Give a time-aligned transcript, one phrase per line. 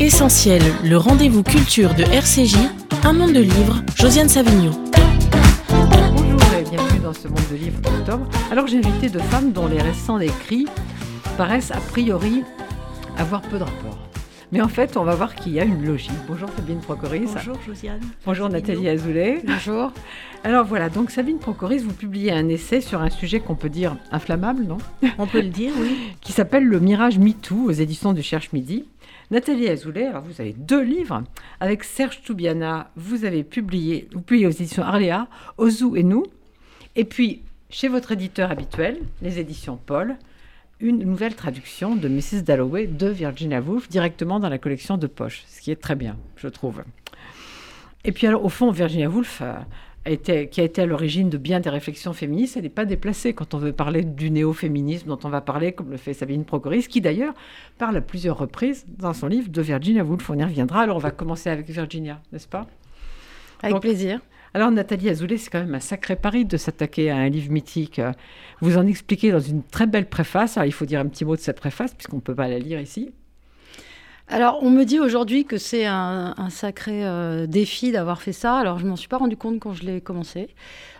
[0.00, 2.56] Essentiel, le rendez-vous culture de RCJ,
[3.04, 4.70] un monde de livres, Josiane Savigno.
[5.68, 8.26] Bonjour et bienvenue dans ce monde de livres d'octobre.
[8.50, 10.66] Alors j'ai invité deux femmes dont les récents écrits
[11.36, 12.44] paraissent a priori
[13.18, 13.98] avoir peu de rapport.
[14.52, 16.10] Mais en fait, on va voir qu'il y a une logique.
[16.26, 17.28] Bonjour Sabine Procoris.
[17.34, 18.00] Bonjour Josiane.
[18.24, 19.42] Bonjour Nathalie Azoulay.
[19.44, 19.92] Bonjour.
[20.44, 23.96] Alors voilà, donc Sabine Procoris, vous publiez un essai sur un sujet qu'on peut dire
[24.12, 24.78] inflammable, non?
[25.18, 25.94] On peut le dire, oui.
[26.22, 28.86] Qui s'appelle Le Mirage MeToo aux éditions du Cherche Midi.
[29.30, 31.22] Nathalie Azoulay, alors vous avez deux livres.
[31.60, 36.24] Avec Serge Toubiana, vous avez publié, vous publiez aux éditions Arléa, Ozu et nous.
[36.96, 40.16] Et puis, chez votre éditeur habituel, les éditions Paul,
[40.80, 42.42] une nouvelle traduction de Mrs.
[42.42, 46.16] Dalloway de Virginia Woolf directement dans la collection de poche, ce qui est très bien,
[46.36, 46.82] je trouve.
[48.02, 49.42] Et puis alors, au fond, Virginia Woolf,
[50.04, 53.52] qui a été à l'origine de bien des réflexions féministes, elle n'est pas déplacée quand
[53.54, 57.00] on veut parler du néo-féminisme dont on va parler, comme le fait Sabine Procoris, qui
[57.00, 57.34] d'ailleurs
[57.78, 60.30] parle à plusieurs reprises dans son livre de Virginia Woolf.
[60.30, 60.82] On y reviendra.
[60.82, 62.66] Alors on va commencer avec Virginia, n'est-ce pas?
[63.62, 64.20] Avec Donc, plaisir.
[64.54, 68.00] alors Nathalie Azoulay, c'est quand même un sacré pari de s'attaquer à un livre mythique.
[68.62, 70.56] Vous en expliquez dans une très belle préface.
[70.56, 72.58] Alors il faut dire un petit mot de cette préface puisqu'on ne peut pas la
[72.58, 73.12] lire ici.
[74.32, 78.58] Alors, on me dit aujourd'hui que c'est un, sacré euh, défi d'avoir fait ça.
[78.58, 80.54] Alors, je m'en suis pas rendu compte quand je l'ai commencé.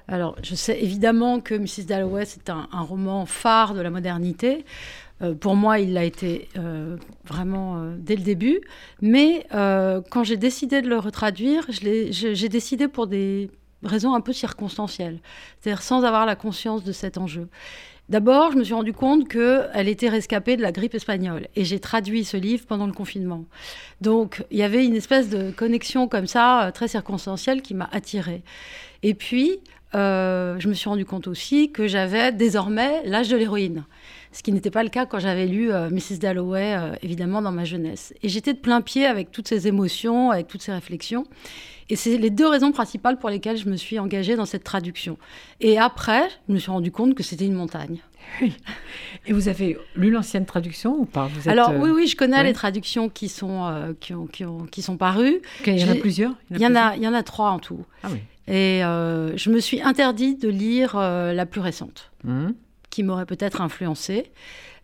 [0.09, 1.84] Alors, je sais évidemment que Mrs.
[1.86, 4.64] Dalloway, c'est un, roman phare de la modernité.
[5.23, 8.62] Euh, pour moi, il l'a été euh, vraiment dès le début.
[9.01, 13.48] Mais quand j'ai décidé de le retraduire, j'ai décidé pour des
[13.84, 15.20] raisons un peu circonstancielles,
[15.61, 17.48] c'est-à-dire sans avoir la conscience de cet enjeu.
[18.11, 21.78] D'abord, je me suis rendu compte qu'elle était rescapée de la grippe espagnole et j'ai
[21.78, 23.44] traduit ce livre pendant le confinement.
[24.00, 27.89] Donc, il y avait une espèce de connexion comme ça, euh, très circonstancielle, qui m'a
[27.92, 28.42] attirée.
[29.05, 29.61] Et puis,
[29.94, 33.84] euh, je me suis rendu compte aussi que j'avais désormais l'âge de l'héroïne,
[34.33, 36.19] ce qui n'était pas le cas quand j'avais lu euh, Mrs.
[36.20, 38.14] Dalloway, euh, évidemment, dans ma jeunesse.
[38.23, 41.25] Et j'étais de plein pied avec toutes ces émotions, avec toutes ces réflexions.
[41.89, 45.18] Et c'est les deux raisons principales pour lesquelles je me suis engagée dans cette traduction.
[45.61, 47.98] Et après, je me suis rendu compte que c'était une montagne.
[49.27, 51.27] Et vous avez lu l'ancienne traduction ou pas?
[51.27, 52.45] Vous êtes, Alors euh, oui, oui, je connais ouais.
[52.45, 55.41] les traductions qui sont, euh, qui, ont, qui, ont- qui sont parues.
[55.67, 56.33] Il y en a plusieurs?
[56.52, 57.85] Il y, en a, il y en a trois en tout.
[58.05, 58.18] Ah oui.
[58.47, 62.55] Et euh, je me suis interdit de lire euh, la plus récente, Hum.
[62.90, 64.30] Qui m'aurait peut-être influencée.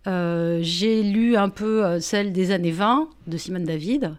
[0.06, 4.14] Euh, J'ai lu un peu euh, celle des années 20 de Simone David,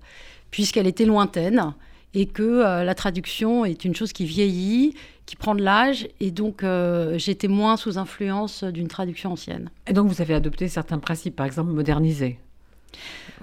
[0.51, 1.73] puisqu'elle était lointaine
[2.13, 4.93] et que euh, la traduction est une chose qui vieillit,
[5.25, 9.69] qui prend de l'âge, et donc euh, j'étais moins sous influence d'une traduction ancienne.
[9.87, 12.39] Et donc vous avez adopté certains principes, par exemple modernisés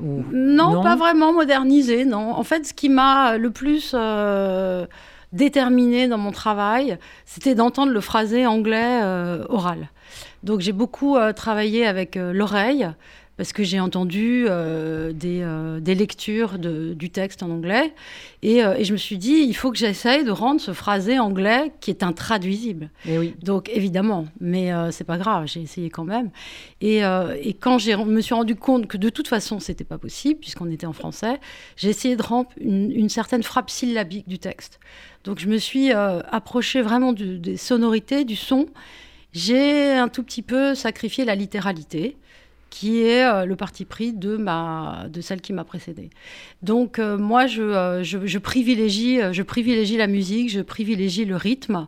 [0.03, 2.33] Ou- Non, pas vraiment modernisé, non.
[2.33, 3.95] En fait, ce qui m'a le plus
[5.35, 9.89] euh, déterminé dans mon travail, c'était d'entendre le phrasé anglais euh, oral.
[10.43, 12.89] Donc j'ai beaucoup euh, travaillé avec euh, l'oreille,
[13.37, 17.93] parce que j'ai entendu euh, des, euh, des lectures de- du texte en anglais,
[18.43, 21.19] et, euh, et je me suis dit, il faut que j'essaye de rendre ce phrasé
[21.19, 22.91] anglais qui est intraduisible.
[23.09, 23.35] Eh oui.
[23.43, 26.31] Donc évidemment, mais c'est pas grave, j'ai essayé quand même.
[26.81, 30.39] Et, et quand je me suis rendu compte que de toute façon c'était pas possible
[30.41, 31.41] puisqu'on était en français,
[31.77, 34.79] j'ai essayé de rendre une, une certaine frappe syllabique du texte.
[35.25, 38.67] Donc je me suis approchée vraiment du- des sonorités, du son.
[39.33, 42.17] J'ai un tout petit peu sacrifié la littéralité
[42.75, 46.11] qui est euh, le parti pris de, ma, de celle qui m'a précédée.
[46.63, 51.37] Donc euh, moi, je, euh, je, je privilégie, je privilégie la musique, je privilégie le
[51.37, 51.87] rythme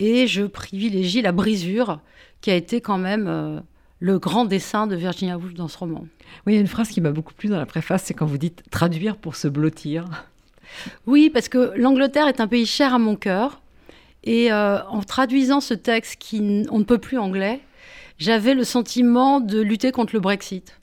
[0.00, 2.00] et je privilégie la brisure
[2.40, 3.62] qui a été quand même
[4.00, 6.06] le grand dessin de Virginia Woolf dans ce roman.
[6.44, 8.26] Oui, il y a une phrase qui m'a beaucoup plu dans la préface, c'est quand
[8.26, 10.06] vous dites traduire pour se blottir.
[11.06, 13.62] Oui, parce que l'Angleterre est un pays cher à mon cœur.
[14.24, 17.60] Et euh, en traduisant ce texte qui on ne peut plus anglais,
[18.18, 20.80] j'avais le sentiment de lutter contre le Brexit.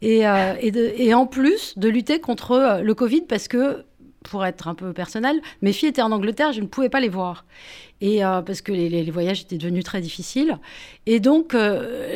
[0.00, 3.84] Et, euh, en plus, de lutter contre euh, le Covid parce que,
[4.22, 7.08] pour être un peu personnel, mes filles étaient en Angleterre, je ne pouvais pas les
[7.08, 7.44] voir.
[8.00, 10.58] Et euh, parce que les, voyages étaient devenus très difficiles.
[11.06, 11.54] Et donc,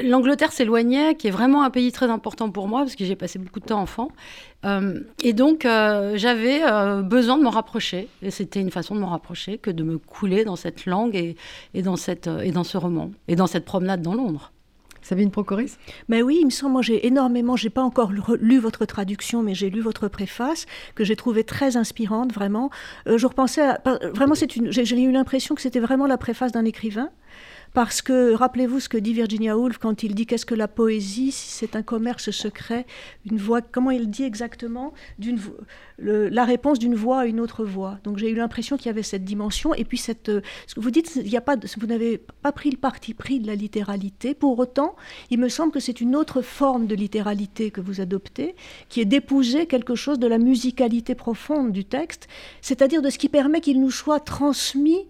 [0.05, 3.39] l'Angleterre s'éloignait, qui est vraiment un pays très important pour moi, parce que j'ai passé
[3.39, 4.09] beaucoup de temps enfant.
[5.23, 6.61] Et donc, j'avais
[7.03, 8.09] besoin de m'en rapprocher.
[8.23, 11.83] Et c'était une façon de m'en rapprocher que de me couler dans cette langue et,
[11.83, 14.53] dans, cette, et dans ce roman, et dans cette promenade dans Londres.
[15.07, 18.87] Sabine Procoris Mais oui, il me semble, moi j'ai énormément, j'ai pas encore lu- votre
[18.87, 20.67] traduction, mais j'ai lu votre préface
[20.97, 22.71] que j'ai trouvée très inspirante, vraiment.
[23.07, 23.63] Euh, je repensais,
[24.15, 27.11] vraiment, c'est une, j'ai eu l'impression que c'était vraiment la préface d'un écrivain.
[27.77, 31.31] Parce que rappelez-vous ce que dit Virginia Woolf quand il dit qu'est-ce que la poésie,
[31.31, 32.87] si c'est un commerce secret,
[33.31, 35.39] une voix, comment il dit exactement, d'une
[35.99, 37.99] la réponse d'une voix à une autre voix.
[38.05, 40.81] Donc j'ai eu l'impression qu'il y avait cette dimension et puis cette, euh, ce que
[40.81, 43.55] vous dites, il y a pas, vous n'avez pas pris le parti pris de la
[43.55, 44.35] littéralité.
[44.35, 44.97] Pour autant,
[45.31, 48.55] il me semble que c'est une autre forme de littéralité que vous adoptez,
[48.89, 52.29] qui est d'épouser quelque chose de la musicalité profonde du texte,
[52.63, 55.07] c'est-à-dire de ce qui permet qu'il nous soit transmis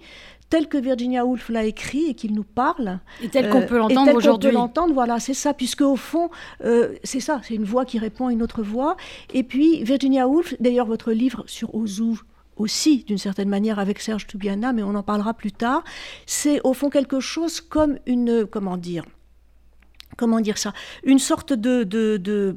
[0.50, 3.00] tel que Virginia Woolf l'a écrit et qu'il nous parle.
[3.22, 4.50] Et tel qu'on peut l'entendre aujourd'hui.
[4.50, 6.30] peut l'entendre, voilà, c'est ça, puisque au fond,
[6.64, 8.96] euh, c'est ça, c'est une voix qui répond à une autre voix.
[9.32, 12.18] Et puis Virginia Woolf, d'ailleurs votre livre sur Ozu,
[12.56, 15.84] aussi, d'une certaine manière, avec Serge Toubiana, mais on en parlera plus tard,
[16.24, 19.04] c'est au fond quelque chose comme une, comment dire,
[20.16, 20.72] comment dire ça
[21.04, 22.56] Une sorte de, de,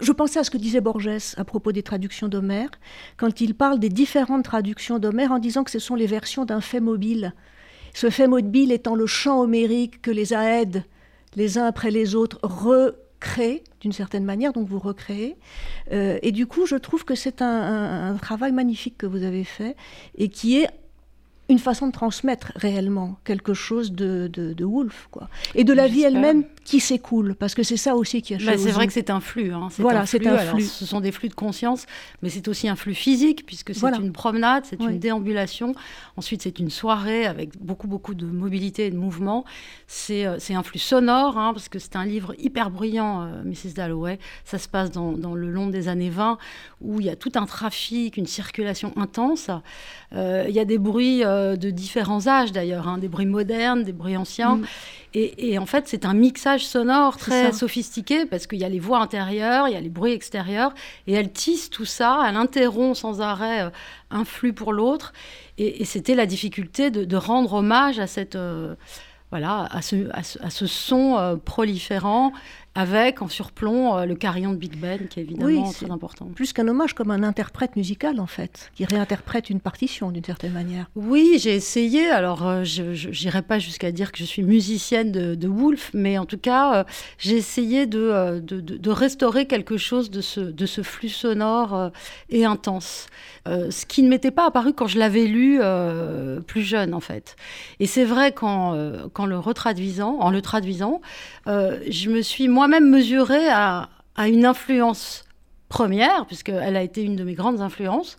[0.00, 2.70] Je pensais à ce que disait Borges à propos des traductions d'Homère,
[3.16, 6.60] quand il parle des différentes traductions d'Homère en disant que ce sont les versions d'un
[6.60, 7.32] fait mobile.
[7.94, 10.84] Ce fait mobile étant le chant homérique que les Aèdes,
[11.34, 15.36] les uns après les autres, recréent d'une certaine manière, donc vous recréez.
[15.92, 19.76] Euh, et du coup, je trouve que c'est un travail magnifique que vous avez fait
[20.16, 20.68] et qui est
[21.48, 25.28] une façon de transmettre réellement quelque chose de, de, de Wolf, quoi.
[25.54, 28.58] Et de la vie elle-même qui s'écoule, parce que c'est ça aussi qui a bah,
[28.58, 29.52] C'est vrai que c'est un flux.
[29.52, 29.68] Hein.
[29.78, 30.62] Voilà, c'est un flux.
[30.62, 31.86] ce sont des flux de conscience,
[32.22, 35.74] mais c'est aussi un flux physique, puisque c'est une promenade, c'est une déambulation.
[36.16, 39.44] Ensuite, c'est une soirée avec beaucoup, beaucoup de mobilité et de mouvement.
[39.86, 43.74] C'est euh, un flux sonore, hein, parce que c'est un livre hyper bruyant, euh, Mrs.
[43.74, 44.18] Dalloway.
[44.44, 46.38] Ça se passe dans, dans, le long des années 20,
[46.80, 49.50] où il y a tout un trafic, une circulation intense.
[50.12, 53.82] Euh, il y a des bruits euh, de différents âges d'ailleurs, hein, des bruits modernes,
[53.84, 54.56] des bruits anciens.
[54.56, 54.66] Mm.
[55.14, 58.98] Et, en fait, c'est un mixage sonore très sophistiqué parce qu'il y a les voix
[59.00, 60.74] intérieures, il y a les bruits extérieurs,
[61.06, 63.70] et elle tisse tout ça, elle interrompt sans arrêt euh,
[64.10, 65.14] un flux pour l'autre.
[65.56, 68.36] Et, c'était la difficulté de, rendre hommage à cette
[69.30, 72.32] voilà, à ce, à ce, son proliférant
[72.76, 76.26] avec en surplomb euh, le carillon de Big Ben, qui est évidemment très important.
[76.34, 80.52] Plus qu'un hommage, comme un interprète musical, en fait, qui réinterprète une partition d'une certaine
[80.52, 80.90] manière.
[80.94, 82.10] Oui, j'ai essayé.
[82.10, 86.18] Alors, euh, je n'irai pas jusqu'à dire que je suis musicienne de, de Wolf, mais
[86.18, 86.84] en tout cas, euh,
[87.16, 91.90] j'ai essayé de, de, de, restaurer quelque chose de ce, de ce flux sonore
[92.28, 93.06] et intense.
[93.46, 95.60] ce qui ne m'était pas apparu quand je l'avais lu
[96.46, 97.36] plus jeune, en fait.
[97.80, 101.00] Et c'est vrai qu'en le retraduisant, en le traduisant,
[101.46, 105.24] je me suis moi même mesuré à, une influence
[105.68, 108.16] première, puisqu'elle a été une de mes grandes influences.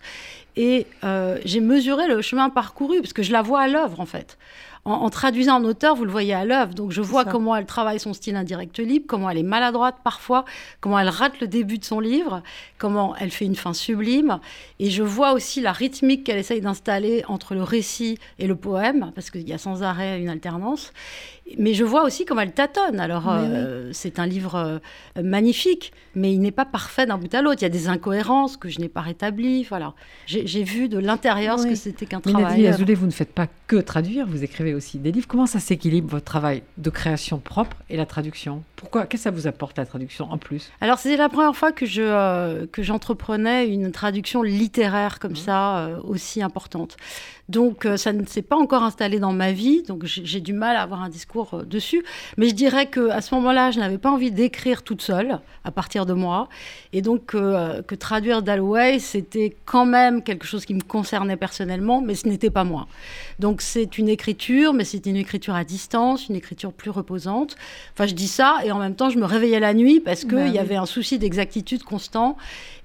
[0.56, 4.06] Et euh, j'ai mesuré le chemin parcouru, parce que je la vois à l'œuvre, en
[4.06, 4.38] fait.
[4.84, 6.74] En, traduisant en auteur, vous le voyez à l'œuvre.
[6.74, 10.44] Donc je vois comment elle travaille son style indirect libre, comment elle est maladroite parfois,
[10.80, 12.42] comment elle rate le début de son livre,
[12.78, 14.38] comment elle fait une fin sublime.
[14.78, 19.12] Et je vois aussi la rythmique qu'elle essaye d'installer entre le récit et le poème,
[19.14, 20.92] parce qu'il y a sans arrêt une alternance
[21.56, 23.00] mais je vois aussi comment elle tâtonne.
[23.00, 27.40] Alors, euh, c'est un livre euh, magnifique, mais il n'est pas parfait d'un bout à
[27.40, 27.58] l'autre.
[27.60, 29.64] Il y a des incohérences que je n'ai pas rétablies.
[29.64, 29.94] Voilà.
[30.26, 32.60] J'ai vu de l'intérieur ce que c'était qu'un travail.
[32.60, 35.26] Mais Azoulay, vous ne faites pas que traduire, vous écrivez aussi des livres.
[35.26, 38.62] Comment ça s'équilibre votre travail de création propre et la traduction?
[38.76, 40.70] Pourquoi Qu'est-ce que ça vous apporte la traduction en plus?
[40.80, 45.36] Alors, c'était la première fois que je euh, que j'entreprenais une traduction littéraire comme mmh.
[45.36, 46.96] ça, aussi importante.
[47.48, 49.82] Donc, ça ne s'est pas encore installé dans ma vie.
[49.82, 52.04] Donc, j'ai du mal à avoir un discours euh, dessus.
[52.36, 56.06] Mais je dirais qu'à ce moment-là, je n'avais pas envie d'écrire toute seule, à partir
[56.06, 56.48] de moi.
[56.92, 62.00] Et donc, euh, que traduire Dalloway, c'était quand même quelque chose qui me concernait personnellement,
[62.02, 62.86] mais ce n'était pas moi.
[63.38, 67.56] Donc, c'est une écriture, mais c'est une écriture à distance, une écriture plus reposante.
[67.94, 70.34] Enfin, je dis ça, et en même temps, je me réveillais la nuit parce qu'il
[70.34, 72.36] bah y avait un souci d'exactitude constant.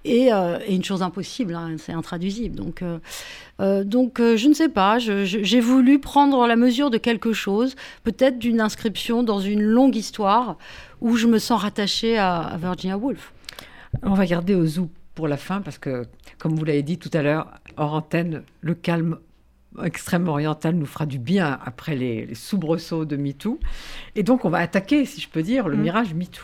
[0.06, 2.56] Euh, et, une chose impossible, hein, c'est intraduisible.
[2.56, 3.00] Donc, euh,
[3.60, 8.40] euh, donc je ne sais pas, j'ai voulu prendre la mesure de quelque chose, peut-être
[8.40, 10.58] d'une inscription dans une longue histoire
[11.02, 13.34] où je me sens rattachée à, Virginia Woolf.
[14.02, 16.08] On va garder au zoo pour la fin parce que,
[16.40, 19.18] comme vous l'avez dit tout à l'heure, hors antenne, le calme
[19.84, 23.60] extrême oriental nous fera du bien après les, soubresauts de MeToo.
[24.16, 25.82] Et donc, on va attaquer, si je peux dire, le mm.
[25.82, 26.44] mirage MeToo.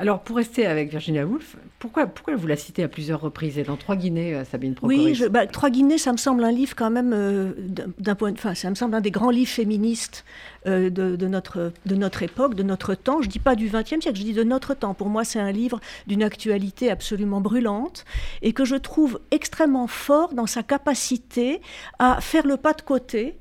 [0.00, 3.58] Alors, pour rester avec Virginia Woolf, pourquoi, pourquoi vous la citez à plusieurs reprises?
[3.58, 6.50] Et dans Trois Guinées, euh, Sabine Procoris Oui, bah, Trois Guinées, ça me semble un
[6.50, 7.52] livre quand même, euh,
[7.98, 10.24] d'un point, enfin, ça me semble un des grands livres féministes
[10.66, 13.20] euh, de, notre, de notre époque, de notre temps.
[13.20, 14.94] Je ne dis pas du XXe siècle, je dis de notre temps.
[14.94, 18.06] Pour moi, c'est un livre d'une actualité absolument brûlante
[18.40, 21.60] et que je trouve extrêmement fort dans sa capacité
[21.98, 23.38] à faire le pas de côté,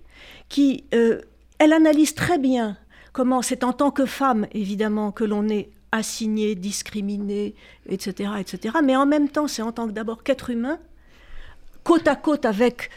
[0.49, 2.75] qui, elle analyse très bien
[3.13, 7.55] comment c'est en tant que femme, évidemment, que l'on est assigné, discriminé,
[7.87, 8.77] etc., etc.
[8.83, 10.79] Mais en même temps, c'est en tant que d'abord qu'être humain,
[11.83, 12.89] côte à côte avec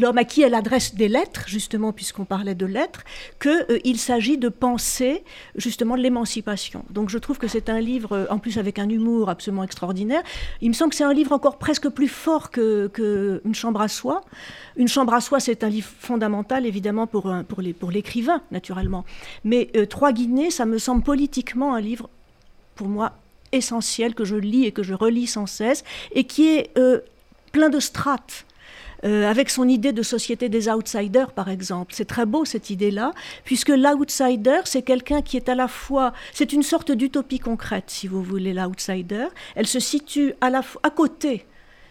[0.00, 3.04] l'homme à qui elle adresse des lettres, justement, puisqu'on parlait de lettres,
[3.40, 5.24] qu'il s'agit de penser
[5.56, 6.84] justement l'émancipation.
[6.90, 10.22] Donc je trouve que c'est un livre, en plus avec un humour absolument extraordinaire.
[10.60, 12.90] Il me semble que c'est un livre encore presque plus fort que,
[13.44, 14.22] Une chambre à soi.
[14.76, 19.04] Une chambre à soi, c'est un livre fondamental, évidemment, pour, pour, les, pour l'écrivain, naturellement.
[19.44, 22.08] Mais Trois Guinées, ça me semble politiquement un livre,
[22.74, 23.12] pour moi,
[23.52, 26.72] essentiel, que je lis et que je relis sans cesse, et qui est
[27.52, 28.45] plein de strates.
[29.06, 31.92] Euh, avec son idée de société des outsiders, par exemple.
[31.94, 33.12] C'est très beau cette idée-là,
[33.44, 38.08] puisque l'outsider, c'est quelqu'un qui est à la fois, c'est une sorte d'utopie concrète, si
[38.08, 39.26] vous voulez, l'outsider.
[39.54, 41.46] Elle se situe à, la, à côté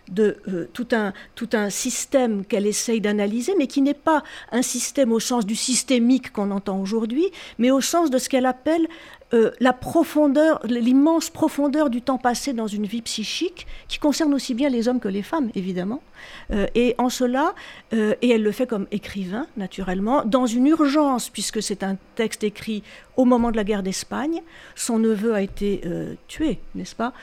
[0.10, 4.62] de euh, tout, un, tout un système qu'elle essaye d'analyser, mais qui n'est pas un
[4.62, 8.88] système au sens du systémique qu'on entend aujourd'hui, mais au sens de ce qu'elle appelle
[9.36, 14.54] euh, la profondeur, l'immense profondeur du temps passé dans une vie psychique, qui concerne aussi
[14.54, 16.02] bien les hommes que les femmes, évidemment.
[16.52, 17.54] Euh, et en cela,
[17.94, 22.46] euh, et elle le fait comme écrivain, naturellement, dans une urgence, puisque c'est un texte
[22.46, 22.82] écrit
[23.18, 24.42] au moment de la guerre d'Espagne.
[24.76, 25.82] Son neveu a été
[26.28, 27.14] tué, n'est-ce pas,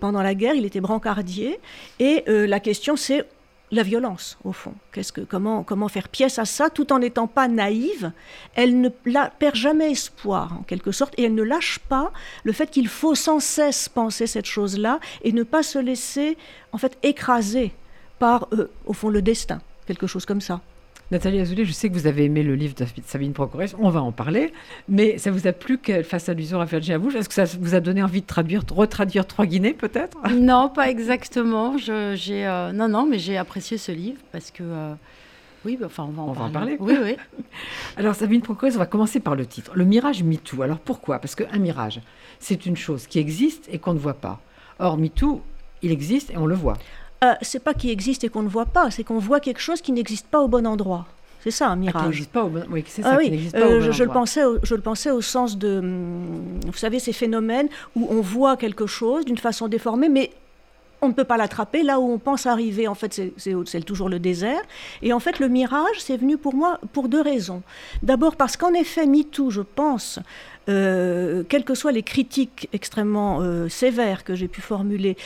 [0.00, 1.58] pendant la guerre, il était brancardier,
[1.98, 3.26] et la question c'est
[3.72, 4.74] la violence, au fond.
[4.92, 8.12] Qu'est-ce que, comment, comment faire pièce à ça tout en n'étant pas naïve?
[8.54, 12.12] Elle ne la, perd jamais espoir, en quelque sorte, et elle ne lâche pas
[12.44, 16.36] le fait qu'il faut sans cesse penser cette chose-là et ne pas se laisser,
[16.72, 17.72] en fait, écraser
[18.18, 20.60] par, euh, au fond, le destin, quelque chose comme ça.
[21.12, 24.00] Nathalie Azoulay, je sais que vous avez aimé le livre de Sabine Procorès, on va
[24.00, 24.50] en parler,
[24.88, 27.14] mais ça vous a plu qu'elle fasse allusion à Virginia Woolf?
[27.14, 30.16] Est-ce que ça vous a donné envie de traduire, retraduire Trois Guinées peut-être?
[30.32, 31.76] Non, pas exactement.
[31.76, 34.62] j'ai, euh, non, non, mais j'ai apprécié ce livre parce que...
[34.62, 34.94] Euh,
[35.66, 36.48] oui, bah, enfin, on va en on parler.
[36.48, 36.76] Va en parler.
[36.80, 37.44] Oui, oui.
[37.98, 39.72] Alors, Sabine Procorès, on va commencer par le titre.
[39.74, 40.62] Le mirage MeToo.
[40.62, 41.18] Alors, pourquoi?
[41.18, 42.00] Parce qu'un mirage,
[42.40, 44.40] c'est une chose qui existe et qu'on ne voit pas.
[44.78, 45.42] Or, MeToo,
[45.82, 46.78] il existe et on le voit.
[47.22, 49.80] Euh, c'est pas qu'il existe et qu'on ne voit pas, c'est qu'on voit quelque chose
[49.80, 51.06] qui n'existe pas au bon endroit.
[51.40, 51.94] C'est ça un mirage.
[51.96, 53.48] Ah, qui n'existe pas au bon, oui, c'est ça, ah, oui.
[53.50, 56.60] Pas au euh, bon je, je, le pensais, je le pensais au sens de, hum,
[56.66, 60.30] vous savez, ces phénomènes où on voit quelque chose d'une façon déformée, mais
[61.02, 61.82] on ne peut pas l'attraper.
[61.82, 64.62] Là où on pense arriver, en fait, c'est toujours le désert.
[65.02, 67.62] Et en fait, le mirage, c'est venu pour moi pour deux raisons.
[68.02, 70.20] D'abord parce qu'en effet, MeToo, je pense,
[70.68, 75.16] euh, quelles que soient les critiques extrêmement euh, sévères que j'ai pu formuler,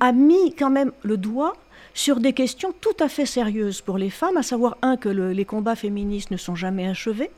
[0.00, 1.54] a mis quand même le doigt
[1.94, 5.44] sur des questions tout à fait sérieuses pour les femmes, à savoir, un, que les
[5.44, 7.30] combats féministes ne sont jamais achevés,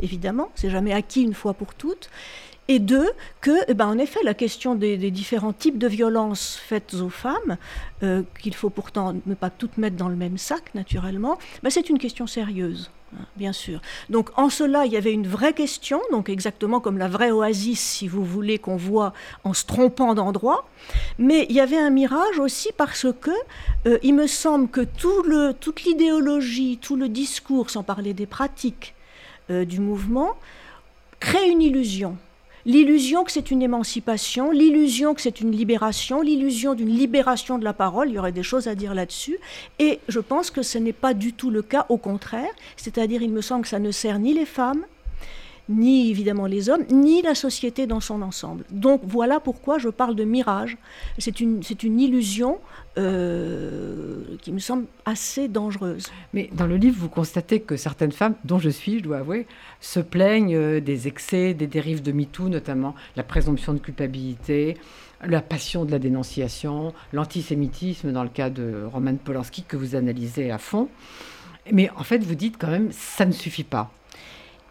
[0.00, 2.08] évidemment, c'est jamais acquis une fois pour toutes,
[2.68, 3.10] et deux,
[3.40, 7.56] que, eh ben, en effet, la question des, différents types de violences faites aux femmes,
[8.02, 11.88] euh, qu'il faut pourtant ne pas toutes mettre dans le même sac, naturellement, ben, c'est
[11.88, 12.90] une question sérieuse.
[13.14, 13.80] Hein, bien sûr.
[14.10, 17.80] Donc en cela, il y avait une vraie question, donc exactement comme la vraie oasis,
[17.80, 20.68] si vous voulez, qu'on voit en se trompant d'endroit.
[21.18, 23.30] Mais il y avait un mirage aussi parce que
[23.86, 28.26] euh, il me semble que tout le, toute l'idéologie, tout le discours, sans parler des
[28.26, 28.94] pratiques
[29.50, 30.36] euh, du mouvement,
[31.18, 32.18] crée une illusion
[32.68, 37.72] l'illusion que c'est une émancipation, l'illusion que c'est une libération, l'illusion d'une libération de la
[37.72, 39.38] parole, il y aurait des choses à dire là-dessus,
[39.78, 43.32] et je pense que ce n'est pas du tout le cas, au contraire, c'est-à-dire il
[43.32, 44.84] me semble que ça ne sert ni les femmes,
[45.68, 48.64] ni évidemment les hommes, ni la société dans son ensemble.
[48.70, 50.78] Donc voilà pourquoi je parle de mirage.
[51.18, 52.58] C'est une, une illusion
[52.96, 56.06] euh, qui me semble assez dangereuse.
[56.32, 59.46] Mais dans le livre, vous constatez que certaines femmes, dont je suis, je dois avouer,
[59.80, 64.76] se plaignent euh, des excès, des dérives de MeToo, notamment la présomption de culpabilité,
[65.24, 70.50] la passion de la dénonciation, l'antisémitisme dans le cas de Roman Polanski que vous analysez
[70.50, 70.88] à fond.
[71.70, 73.92] Mais en fait, vous dites quand même, ça ne suffit pas.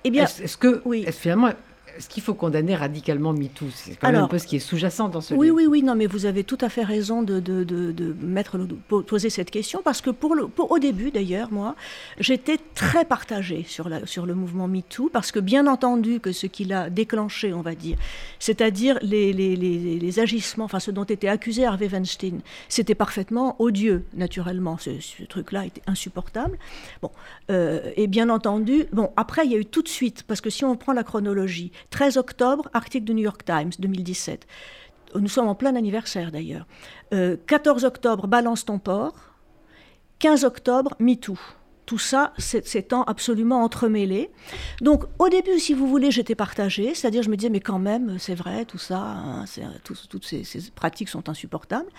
[0.04, 1.06] Eh bien, est-ce, que oui.
[1.12, 1.52] finalement,
[1.98, 5.10] est-ce qu'il faut condamner radicalement MeToo C'est quand même un peu ce qui est sous-jacent
[5.10, 5.58] dans ce oui, livre.
[5.58, 9.30] Oui, oui, non, mais vous avez tout à fait raison de, de, de, mettre, poser
[9.30, 11.76] cette question, parce que pour le, au début, d'ailleurs, moi,
[12.20, 16.46] j'étais très partagée sur, la, sur le mouvement MeToo, parce que bien entendu que ce
[16.46, 17.98] qui l'a déclenché, on va dire,
[18.40, 23.56] c'est-à-dire les, les, les, les, agissements, enfin ce dont était accusé Harvey Weinstein, c'était parfaitement
[23.60, 24.78] odieux, naturellement.
[24.78, 26.58] Ce, ce truc-là était insupportable.
[27.02, 27.12] Bon,
[27.50, 30.50] euh, et bien entendu, bon, après, il y a eu tout de suite, parce que
[30.50, 34.46] si on prend la chronologie, 13 octobre, article du New York Times 2017.
[35.16, 36.68] Nous sommes en plein anniversaire d'ailleurs.
[37.12, 39.16] 14 euh, octobre, Balance ton port.
[40.20, 41.38] 15 octobre, MeToo.
[41.86, 44.30] Tout ça s'étant absolument entremêlé.
[44.82, 48.20] Donc, au début, si vous voulez, j'étais partagée, c'est-à-dire je me disais, mais quand même,
[48.20, 49.46] c'est vrai, tout ça, hein,
[49.84, 50.44] toutes ces,
[50.76, 51.90] pratiques sont insupportables.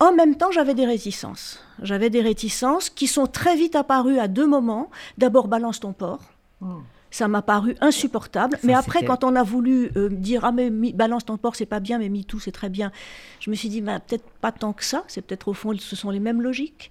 [0.00, 1.62] En même temps, j'avais des réticences.
[1.80, 4.90] J'avais des réticences qui sont très vite apparues à deux moments.
[5.16, 6.20] D'abord, balance ton port.
[6.60, 6.80] Oh
[7.14, 8.58] ça m'a paru insupportable.
[8.64, 11.78] mais après, quand on a voulu euh, dire ah mais balance ton porc c'est pas
[11.78, 12.90] bien, mais MeToo c'est très bien,
[13.38, 15.04] je me suis dit bah, peut-être pas tant que ça.
[15.06, 16.90] C'est peut-être au fond ce sont les mêmes logiques.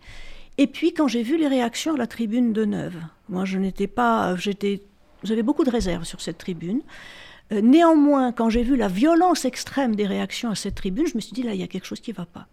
[0.58, 2.96] Et puis quand j'ai vu les réactions à la tribune de Neuve,
[3.28, 4.82] moi je n'étais pas, j'étais,
[5.24, 6.82] j'avais beaucoup de réserves sur cette tribune.
[7.52, 11.20] Euh, néanmoins, quand j'ai vu la violence extrême des réactions à cette tribune, je me
[11.20, 12.48] suis dit là il y a quelque chose qui ne va pas.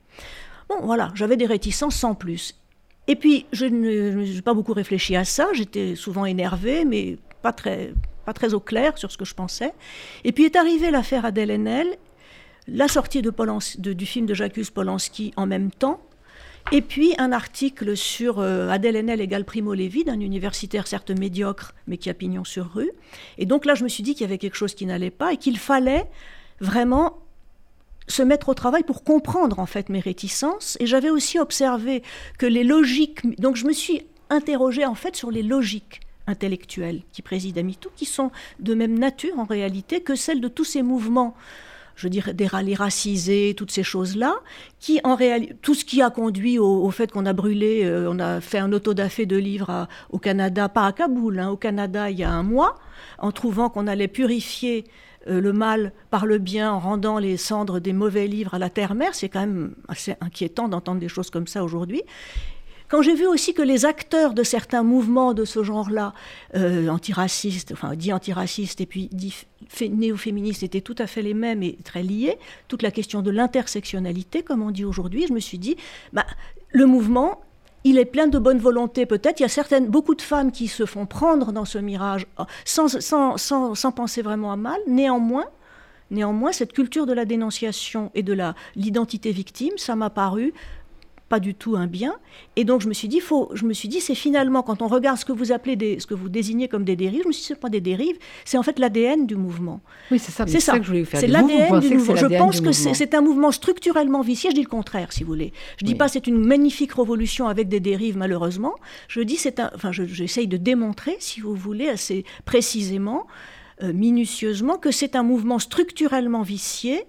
[0.68, 2.56] Bon voilà, j'avais des réticences sans plus.
[3.06, 7.92] Et puis je n'ai pas beaucoup réfléchi à ça, j'étais souvent énervée, mais pas très,
[8.24, 9.72] pas très au clair sur ce que je pensais.
[10.24, 11.96] Et puis est arrivée l'affaire Adèle Haenel,
[12.68, 13.32] la sortie de,
[13.78, 16.00] de, du film de Jacques Polanski en même temps,
[16.72, 21.74] et puis un article sur euh, Adèle Haenel égale Primo Levi, d'un universitaire certes médiocre,
[21.86, 22.92] mais qui a pignon sur rue.
[23.38, 25.32] Et donc là, je me suis dit qu'il y avait quelque chose qui n'allait pas
[25.32, 26.08] et qu'il fallait
[26.60, 27.18] vraiment
[28.06, 30.76] se mettre au travail pour comprendre en fait mes réticences.
[30.80, 32.02] Et j'avais aussi observé
[32.38, 33.40] que les logiques.
[33.40, 37.90] Donc je me suis interrogée en fait sur les logiques intellectuelles qui président à MeToo,
[37.94, 41.34] qui sont de même nature en réalité que celles de tous ces mouvements
[42.00, 44.36] je dirais, des rallyes racisés, toutes ces choses-là,
[44.78, 48.18] qui en réalité, tout ce qui a conduit au, fait qu'on a brûlé, euh, on
[48.18, 52.18] a fait un autodafé de livres au Canada, pas à Kaboul, hein, au Canada il
[52.18, 52.78] y a un mois,
[53.18, 54.84] en trouvant qu'on allait purifier
[55.28, 58.70] euh, le mal par le bien en rendant les cendres des mauvais livres à la
[58.70, 59.14] terre-mère.
[59.14, 62.02] C'est quand même assez inquiétant d'entendre des choses comme ça aujourd'hui.
[62.90, 66.12] Quand j'ai vu aussi que les acteurs de certains mouvements de ce genre-là,
[66.56, 69.32] euh, antiracistes, enfin dit antiracistes et puis dit
[69.80, 74.42] néo-féministes, étaient tout à fait les mêmes et très liés, toute la question de l'intersectionnalité,
[74.42, 75.76] comme on dit aujourd'hui, je me suis dit,
[76.12, 76.26] bah,
[76.72, 77.40] le mouvement,
[77.84, 79.38] il est plein de bonne volonté peut-être.
[79.38, 82.26] Il y a certaines, beaucoup de femmes qui se font prendre dans ce mirage
[82.64, 84.80] sans, sans, sans, sans penser vraiment à mal.
[84.88, 85.46] Néanmoins,
[86.10, 88.36] Néanmoins, cette culture de la dénonciation et de
[88.74, 90.52] l'identité victime, ça m'a paru
[91.30, 92.16] pas du tout un bien.
[92.56, 94.88] Et donc je me suis dit, faut, je me suis dit, c'est finalement quand on
[94.88, 97.32] regarde ce que vous appelez des, ce que vous désignez comme des dérives, je me
[97.32, 99.80] suis dit, c'est pas des dérives, c'est en fait l'ADN du mouvement.
[100.10, 100.44] Oui, c'est ça.
[100.48, 100.76] C'est ça.
[100.76, 101.20] que je voulais faire.
[101.20, 102.16] C'est l'ADN du mouvement.
[102.16, 104.50] Je pense que c'est un mouvement structurellement vicié.
[104.50, 105.52] Je dis le contraire, si vous voulez.
[105.78, 108.74] Je dis pas c'est une magnifique révolution avec des dérives malheureusement.
[109.06, 113.26] Je dis c'est un, enfin, j'essaye de démontrer, si vous voulez, assez précisément.
[113.82, 117.06] Euh, minutieusement que c'est un mouvement structurellement vicié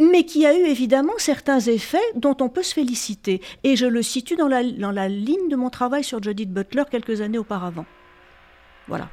[0.00, 3.40] mais qui a eu évidemment certains effets dont on peut se féliciter.
[3.62, 6.84] Et je le situe dans la, dans la ligne de mon travail sur Judith Butler
[6.90, 7.86] quelques années auparavant.
[8.88, 9.08] Voilà.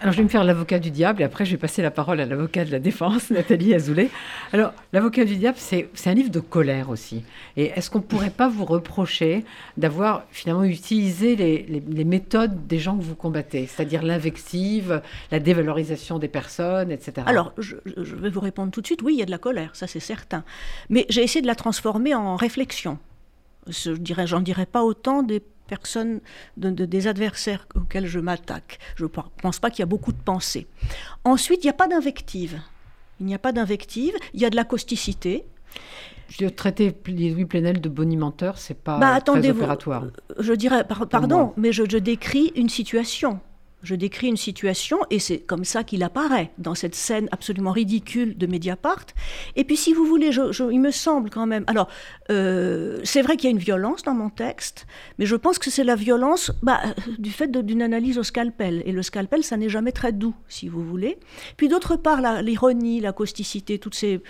[0.00, 2.20] Alors, je vais me faire l'avocat du diable et après, je vais passer la parole
[2.20, 4.10] à l'avocat de la défense, Nathalie Azoulay.
[4.52, 7.24] Alors, l'avocat du diable, c'est un livre de colère aussi.
[7.56, 9.44] Et est-ce qu'on ne pourrait pas vous reprocher
[9.76, 16.28] d'avoir finalement utilisé les, méthodes des gens que vous combattez, c'est-à-dire l'invective, la dévalorisation des
[16.28, 17.26] personnes, etc.
[17.26, 19.02] Alors, je, je vais vous répondre tout de suite.
[19.02, 20.44] Oui, il y a de la colère, ça c'est certain.
[20.90, 22.98] Mais j'ai essayé de la transformer en réflexion.
[23.66, 26.20] Je dirais, j'en dirais pas autant des personnes,
[26.56, 28.78] de, des adversaires auxquels je m'attaque.
[28.96, 30.66] Je ne pense pas qu'il y a beaucoup de pensées.
[31.24, 32.60] Ensuite, il n'y a pas d'invective.
[33.20, 35.44] Il n'y a pas d'invective, il y a de la causticité.
[36.28, 40.04] Je traiter Louis Plenel de bonimenteur, c'est pas bah, très opératoire.
[40.38, 43.40] Je dirais, pardon, mais je, décris une situation.
[43.82, 48.36] Je décris une situation et c'est comme ça qu'il apparaît dans cette scène absolument ridicule
[48.36, 49.06] de Mediapart.
[49.54, 50.30] Et puis, si vous voulez,
[50.70, 51.64] il me semble quand même.
[51.68, 51.88] Alors,
[52.30, 54.86] euh, c'est vrai qu'il y a une violence dans mon texte,
[55.18, 56.80] mais je pense que c'est la violence bah,
[57.18, 58.82] du fait d'une analyse au scalpel.
[58.84, 61.18] Et le scalpel, ça n'est jamais très doux, si vous voulez.
[61.56, 64.20] Puis d'autre part, l'ironie, la causticité, toutes ces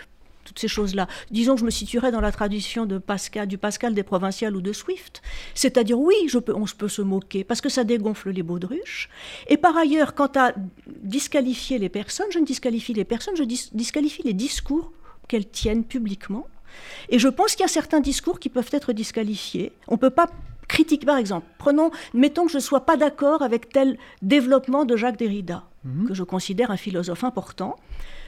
[0.48, 1.06] toutes ces choses-là.
[1.30, 4.62] Disons que je me situerais dans la tradition de Pascal, du Pascal des provinciales ou
[4.62, 5.22] de Swift.
[5.54, 9.10] C'est-à-dire, oui, je peux, on peut se moquer parce que ça dégonfle les baudruches.
[9.48, 10.54] Et par ailleurs, quant à
[10.86, 14.92] disqualifier les personnes, je ne disqualifie les personnes, je disqualifie les discours
[15.28, 16.46] qu'elles tiennent publiquement.
[17.10, 19.72] Et je pense qu'il y a certains discours qui peuvent être disqualifiés.
[19.86, 20.28] On ne peut pas
[20.68, 24.96] critiquer, par exemple, prenons, mettons que je ne sois pas d'accord avec tel développement de
[24.96, 26.08] Jacques Derrida, mhm.
[26.08, 27.76] que je considère un philosophe important.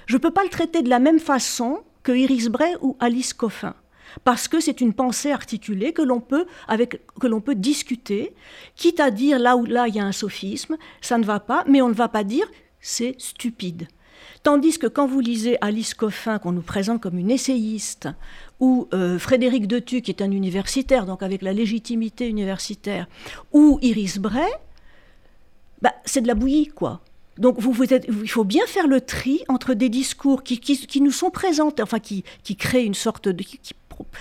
[0.07, 3.33] Je ne peux pas le traiter de la même façon que Iris Bray ou Alice
[3.33, 3.75] Coffin
[4.25, 6.47] parce que c'est une pensée articulée que l'on peut
[7.45, 8.35] peut discuter,
[8.77, 11.65] quitte à dire là où là il y a un sophisme, ça ne va pas,
[11.69, 12.47] mais on ne va pas dire
[12.81, 13.89] c'est stupide.
[14.43, 18.09] Tandis que quand vous lisez Alice Coffin, qu'on nous présente comme une essayiste,
[18.59, 23.07] ou euh, Frédéric Detu, qui est un universitaire, donc avec la légitimité universitaire,
[23.53, 24.51] ou Iris Bray,
[25.83, 27.03] bah, c'est de la bouillie, quoi.
[27.41, 31.99] Donc il faut bien faire le tri entre des discours qui, nous sont présentés, enfin
[31.99, 33.43] qui, qui créent une sorte de...
[33.43, 33.59] qui,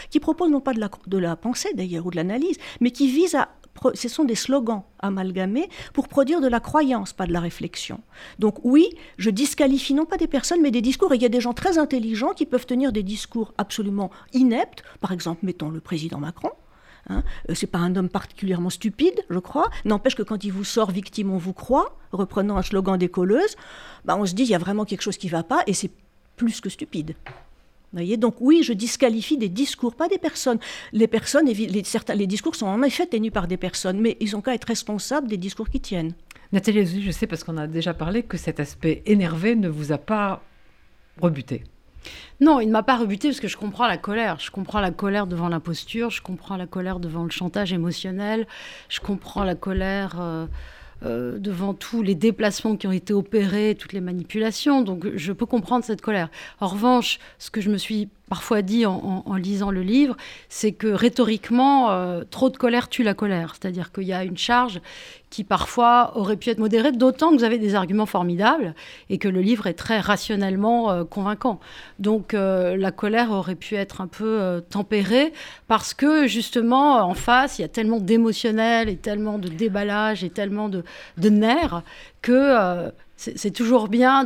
[0.10, 3.08] qui proposent non pas de la, de la pensée d'ailleurs ou de l'analyse, mais qui
[3.12, 3.50] visent à...
[3.94, 8.02] Ce sont des slogans amalgamés pour produire de la croyance, pas de la réflexion.
[8.38, 11.14] Donc oui, je disqualifie non pas des personnes, mais des discours.
[11.14, 14.84] Et il y a des gens très intelligents qui peuvent tenir des discours absolument ineptes.
[15.00, 16.52] Par exemple, mettons le président Macron,
[17.08, 17.24] Hein.
[17.50, 19.70] Euh, c'est pas un homme particulièrement stupide, je crois.
[19.86, 23.10] N'empêche que quand il vous sort victime, on vous croit, reprenant un slogan des
[24.06, 25.92] bah on se dit il y a vraiment quelque chose qui va pas et c'est
[26.36, 27.16] plus que stupide.
[27.94, 30.60] Donc oui, je disqualifie des discours, pas des personnes.
[30.94, 31.48] Les personnes,
[31.84, 34.66] certains, les discours sont en effet tenus par des personnes, mais ils ont qu'à être
[34.66, 36.14] responsables des discours qui tiennent.
[36.52, 39.98] Nathalie je sais parce qu'on a déjà parlé que cet aspect énervé ne vous a
[39.98, 40.42] pas
[41.20, 41.64] rebuté.
[42.40, 44.40] Non, il ne m'a pas rebuté parce que je comprends la colère.
[44.40, 48.48] Je comprends la colère devant l'imposture, je comprends la colère devant le chantage émotionnel,
[48.88, 50.46] je comprends la colère euh,
[51.06, 54.82] euh, devant tous les déplacements qui ont été opérés, toutes les manipulations.
[54.82, 56.30] Donc je peux comprendre cette colère.
[56.60, 60.18] En revanche, ce que je me suis parfois dit en, lisant le livre,
[60.50, 63.56] c'est que rhétoriquement, euh, trop de colère tue la colère.
[63.56, 64.82] C'est-à-dire qu'il y a une charge
[65.30, 68.74] qui parfois aurait pu être modérée, d'autant que vous avez des arguments formidables
[69.10, 71.60] et que le livre est très rationnellement euh, convaincant.
[72.00, 75.34] Donc euh, la colère aurait pu être un peu tempérée
[75.68, 80.30] parce que justement, en face, il y a tellement d'émotionnel et tellement de déballage et
[80.30, 80.84] tellement de
[81.30, 81.84] nerfs
[82.22, 84.26] que c'est toujours bien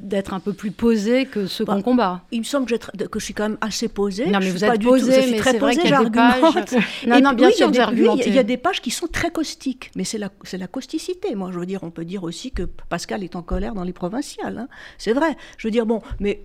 [0.00, 2.24] d'être un peu plus posé que ce qu'on combat.
[2.30, 4.30] Il me semble que, que, je suis quand même assez posée.
[4.30, 6.42] Non, mais vous êtes posé, mais c'est vrai qu'il y a des pages.
[7.06, 10.16] Non, non, bien sûr, il y, a des pages qui sont très caustiques, mais c'est
[10.16, 11.34] la, la causticité.
[11.34, 13.92] Moi, je veux dire, on peut dire aussi que Pascal est en colère dans les
[13.92, 14.58] provinciales.
[14.58, 14.68] Hein.
[14.96, 15.36] C'est vrai.
[15.58, 16.40] Je veux dire, bon, mais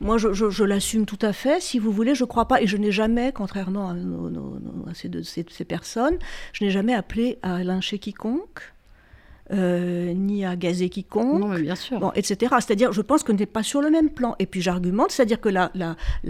[0.00, 1.62] moi, je, je, l'assume tout à fait.
[1.62, 5.46] Si vous voulez, je ne crois pas, et je n'ai jamais, contrairement à, ces, ces,
[5.48, 6.18] ces, personnes,
[6.52, 8.60] je n'ai jamais appelé à lyncher quiconque.
[9.52, 11.98] Euh, ni à gazer quiconque, non, bien sûr.
[11.98, 12.54] Bon, etc.
[12.60, 14.36] C'est-à-dire, je pense qu'on n'est pas sur le même plan.
[14.38, 15.72] Et puis j'argumente, c'est-à-dire que là,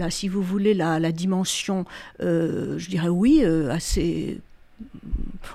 [0.09, 1.85] si vous voulez, la, la dimension,
[2.21, 4.39] euh, je dirais oui, euh, assez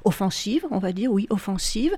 [0.04, 1.92] offensive, on va dire, oui, offensive.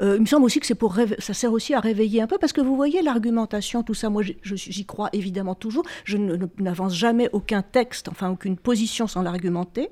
[0.00, 2.52] il me semble aussi que c'est pour ça sert aussi à réveiller un peu parce
[2.52, 4.10] que vous voyez l'argumentation, tout ça.
[4.10, 5.84] Moi, j'y crois évidemment toujours.
[6.04, 6.18] Je
[6.58, 9.90] n'avance jamais aucun texte, enfin aucune position sans l'argumenter.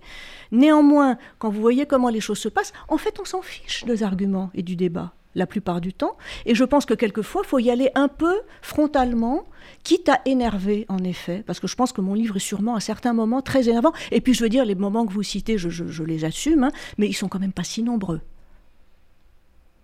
[0.50, 4.02] Néanmoins, quand vous voyez comment les choses se passent, en fait, on s'en fiche des
[4.02, 6.16] arguments et du débat la plupart du temps.
[6.46, 9.44] Et je pense que quelquefois, il faut y aller un peu frontalement,
[9.84, 12.80] quitte à énerver, en effet, parce que je pense que mon livre est sûrement à
[12.80, 13.92] certains moments très énervant.
[14.10, 17.08] Et puis, je veux dire, les moments que vous citez, je, les assume, hein, mais
[17.08, 18.20] ils sont quand même pas si nombreux.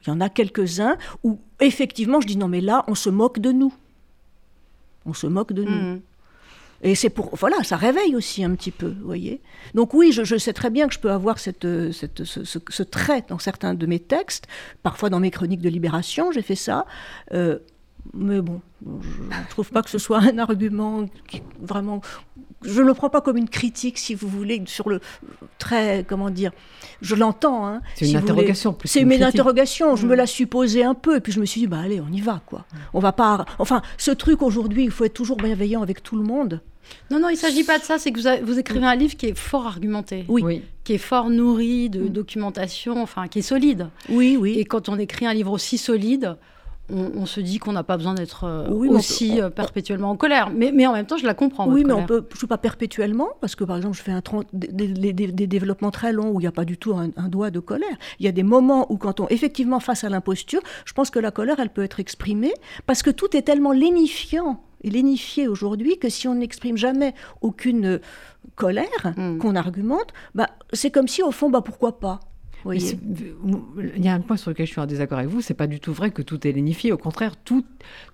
[0.02, 3.38] Il y en a quelques-uns où, effectivement, je dis non, mais là, on se moque
[3.38, 3.74] de nous.
[5.04, 6.00] On se moque de nous.
[6.86, 7.34] Et c'est pour.
[7.34, 9.40] Voilà, ça réveille aussi un petit peu, vous voyez.
[9.74, 13.40] Donc, oui, je, sais très bien que je peux avoir cette, cette, ce, trait dans
[13.40, 14.46] certains de mes textes.
[14.84, 16.86] Parfois, dans mes chroniques de libération, j'ai fait ça.
[17.34, 17.58] Euh,
[18.14, 22.02] mais bon, je ne trouve pas que ce soit un argument qui, vraiment.
[22.62, 25.00] Je ne le prends pas comme une critique, si vous voulez, sur le
[25.58, 26.04] très.
[26.06, 26.52] Comment dire
[27.00, 27.66] Je l'entends.
[27.66, 28.88] Hein, c'est une interrogation plus.
[28.88, 29.96] C'est une, interrogation.
[29.96, 30.18] Je me mm.
[30.18, 32.40] la posée un peu, et puis je me suis dit, bah allez, on y va,
[32.46, 32.64] quoi.
[32.94, 33.44] On va pas.
[33.58, 36.60] Enfin, ce truc aujourd'hui, il faut être toujours bienveillant avec tout le monde.
[37.10, 37.98] Non, non, il ne s'agit pas de ça.
[37.98, 40.24] C'est que vous, vous, écrivez un livre qui est fort argumenté.
[40.28, 40.62] Oui.
[40.84, 42.08] Qui est fort nourri de mm.
[42.08, 43.88] documentation, enfin, qui est solide.
[44.08, 44.58] Oui, oui.
[44.58, 46.36] Et quand on écrit un livre aussi solide,
[46.88, 50.50] on, se dit qu'on n'a pas besoin d'être euh, aussi euh, perpétuellement en colère.
[50.50, 51.68] Mais, mais, en même temps, je la comprends.
[51.68, 54.22] Oui, mais on peut, je ne pas perpétuellement, parce que par exemple, je fais un
[54.52, 57.60] des, des, développements très longs où il n'y a pas du tout un, doigt de
[57.60, 57.96] colère.
[58.20, 61.18] Il y a des moments où, quand on effectivement face à l'imposture, je pense que
[61.18, 62.54] la colère, elle peut être exprimée,
[62.86, 68.00] parce que tout est tellement lénifiant et lénifié aujourd'hui que si on n'exprime jamais aucune
[68.54, 69.38] colère hmm.
[69.38, 72.20] qu'on argumente, bah, c'est comme si au fond, bah, pourquoi pas
[72.72, 75.66] il y a un point sur lequel je suis en désaccord avec vous, c'est pas
[75.66, 76.92] du tout vrai que tout est lénifié.
[76.92, 77.64] Au contraire, tout,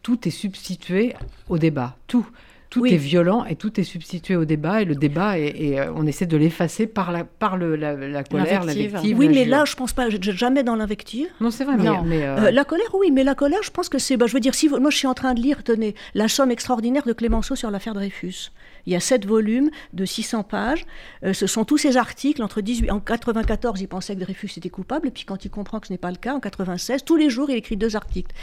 [0.03, 1.15] tout est substitué
[1.49, 1.97] au débat.
[2.07, 2.27] Tout.
[2.73, 6.07] Tout est violent et tout est substitué au débat et le débat et, euh, on
[6.07, 9.17] essaie de l'effacer par la par le, la, colère, l'invective.
[9.17, 11.29] Oui, mais là je pense pas jamais dans l'invective.
[11.41, 11.77] Non, c'est vrai.
[11.77, 14.17] Mais, euh, euh, la colère, oui, mais la colère, je pense que c'est.
[14.17, 16.51] Bah, je veux dire, si moi je suis en train de lire, tenez, la somme
[16.51, 18.51] extraordinaire de Clémenceau sur l'affaire Dreyfus.
[18.87, 20.87] Il y a sept volumes de 600 pages.
[21.25, 22.43] Euh, ce sont tous ces articles.
[22.43, 25.09] Entre 18, en 94, il pensait que Dreyfus était coupable.
[25.09, 27.31] Et puis quand il comprend que ce n'est pas le cas, en 96, tous les
[27.31, 28.35] jours, il écrit deux articles.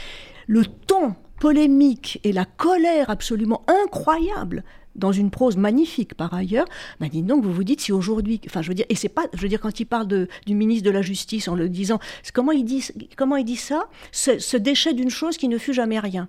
[0.46, 4.62] Le ton polémique et la colère absolument incroyable
[4.94, 6.66] dans une prose magnifique par ailleurs,
[7.00, 9.22] bah dites donc, vous vous dites si aujourd'hui, enfin je veux dire, et c'est pas,
[9.32, 11.98] je veux dire quand il parle de, du ministre de la Justice en le disant,
[12.34, 15.98] comment il dit, comment il dit ça, ce déchet d'une chose qui ne fut jamais
[15.98, 16.28] rien.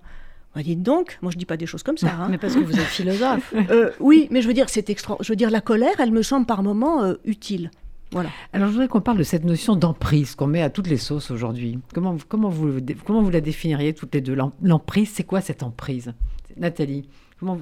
[0.54, 2.12] Bah, dites donc, moi je dis pas des choses comme ça.
[2.12, 2.28] Hein.
[2.30, 3.54] Mais parce que vous êtes philosophe.
[3.70, 5.16] Euh, oui, mais je veux dire, c'est extra.
[5.20, 7.70] Je veux dire, la colère, elle me semble par moments euh, utile.
[8.12, 8.28] Voilà.
[8.52, 11.30] Alors je voudrais qu'on parle de cette notion d'emprise qu'on met à toutes les sauces
[11.30, 11.78] aujourd'hui.
[11.94, 14.36] Comment, comment, vous, comment vous la définiriez toutes les deux?
[14.62, 16.12] L'emprise, c'est quoi cette emprise?
[16.56, 17.08] Nathalie,
[17.40, 17.58] comment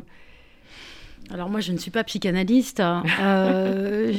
[1.32, 2.80] alors moi, je ne suis pas psychanalyste.
[2.80, 3.04] Hein.
[3.20, 4.12] Euh,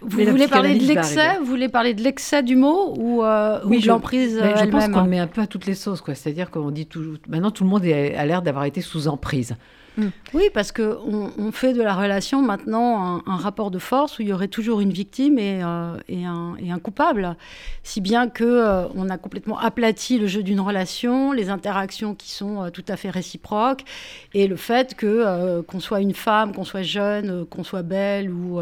[0.00, 1.36] vous voulez parler de l'excès?
[1.38, 5.04] Vous voulez parler de l'excès du mot ou, euh, de l'emprise elle-même Je pense qu'on
[5.04, 6.14] met un peu à toutes les sauces, quoi.
[6.14, 7.18] C'est-à-dire qu'on dit tout.
[7.28, 9.56] Maintenant, tout le monde a l'air d'avoir été sous emprise.
[9.96, 10.08] Mm.
[10.34, 14.28] Oui, parce qu'on on fait de la relation maintenant un, rapport de force où il
[14.28, 17.36] y aurait toujours une victime et, euh, un, coupable.
[17.82, 22.30] Si bien qu'on euh, on a complètement aplati le jeu d'une relation, les interactions qui
[22.30, 23.84] sont euh, tout à fait réciproques,
[24.34, 28.60] et le fait que qu'on soit une femme, qu'on soit jeune, qu'on soit belle ou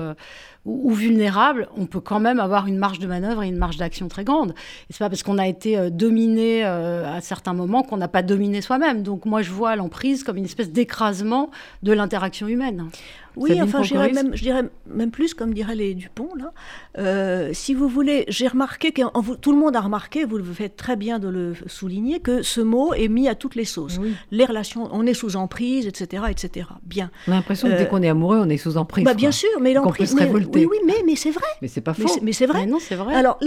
[0.68, 4.08] ou, vulnérable, on peut quand même avoir une marge de manœuvre et une marge d'action
[4.08, 4.50] très grande.
[4.50, 8.08] Et c'est pas parce qu'on a été euh, dominé euh, à certains moments qu'on n'a
[8.08, 9.02] pas dominé soi-même.
[9.02, 11.50] Donc moi, je vois l'emprise comme une espèce d'écrasement
[11.82, 12.90] de l'interaction humaine.
[13.38, 16.52] Oui, enfin, je dirais, même, je dirais, même, plus, comme diraient les Dupont, là.
[16.98, 19.02] Euh, si vous voulez, j'ai remarqué, que
[19.36, 22.60] tout le monde a remarqué, vous le faites très bien de le souligner, que ce
[22.60, 24.00] mot est mis à toutes les sauces.
[24.30, 26.68] Les relations, on est sous emprise, etc., etc.
[26.82, 27.10] Bien.
[27.26, 29.04] On a l'impression que dès qu'on est amoureux, on est sous emprise.
[29.04, 30.14] Bah, bien sûr, mais l'emprise.
[30.18, 31.46] Oui, oui, mais, mais c'est vrai.
[31.62, 32.08] Mais c'est pas faux.
[32.22, 32.66] Mais c'est vrai.
[32.66, 33.14] non, c'est vrai.
[33.14, 33.38] Alors,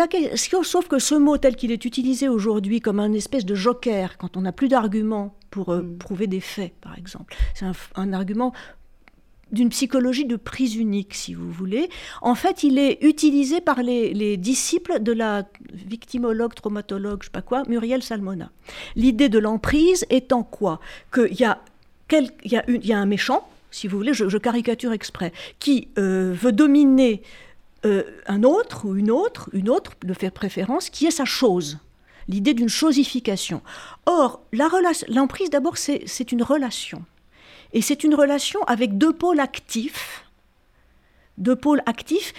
[0.64, 4.38] sauf que ce mot tel qu'il est utilisé aujourd'hui comme un espèce de joker, quand
[4.38, 5.98] on n'a plus d'arguments pour euh, mm.
[5.98, 8.54] prouver des faits, par exemple, c'est un, un argument
[9.52, 11.90] d'une psychologie de prise unique, si vous voulez.
[12.22, 17.42] En fait, il est utilisé par les, disciples de la victimologue, traumatologue, je sais pas
[17.42, 18.52] quoi, Muriel Salmona.
[18.96, 20.80] L'idée de l'emprise étant quoi?
[21.14, 21.60] Qu'il y a,
[22.12, 27.22] il y, a un méchant, si vous voulez, je, caricature exprès, qui euh, veut dominer
[27.86, 31.80] euh, un autre ou une autre, une autre de faire préférence, qui est sa chose.
[32.28, 33.62] L'idée d'une chosification.
[34.06, 37.04] Or, l'emprise, d'abord, c'est une relation.
[37.74, 40.26] Et c'est une relation avec deux pôles actifs,
[41.38, 42.34] deux pôles actifs,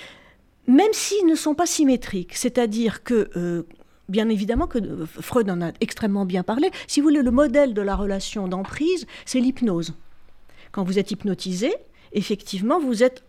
[0.67, 2.35] même s'ils ne sont pas symétriques.
[2.35, 3.63] C'est-à-dire que, euh,
[4.09, 6.71] bien évidemment, que euh, Freud en a extrêmement bien parlé.
[6.87, 9.95] Si vous voulez, le modèle de la relation d'emprise, c'est l'hypnose.
[10.71, 11.75] Quand vous êtes hypnotisé,
[12.13, 13.25] effectivement, vous êtes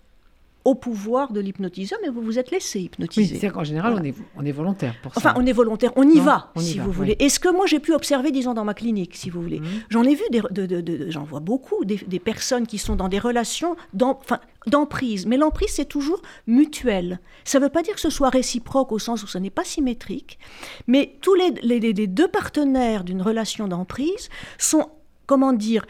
[0.66, 3.34] au pouvoir de l'hypnotiseur, mais vous vous êtes laissé hypnotiser.
[3.34, 5.20] Oui, c'est qu'en général, on, est, on est volontaire pour ça.
[5.20, 7.16] Enfin, on est volontaire, on y va, si vous voulez.
[7.20, 9.66] Et ce que moi j'ai pu observer, disons, dans ma clinique, si vous voulez, mmh.
[9.90, 13.76] j'en ai vu, des, de, j'en vois beaucoup, des, personnes qui sont dans des relations
[13.94, 15.26] d'emprise.
[15.26, 17.20] Mais l'emprise, c'est toujours mutuel.
[17.44, 19.66] Ça ne veut pas dire que ce soit réciproque au sens où ce n'est pas
[19.66, 20.40] symétrique,
[20.88, 24.88] mais tous les, les deux partenaires d'une relation d'emprise sont,
[25.26, 25.86] comment dire,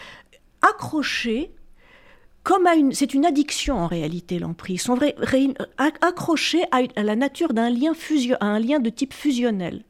[0.63, 1.51] accrochés
[2.91, 5.15] c'est une addiction en réalité l'emprise, sont vrai,
[6.01, 9.83] accrochés à, la nature d'un lien de type fusionnel.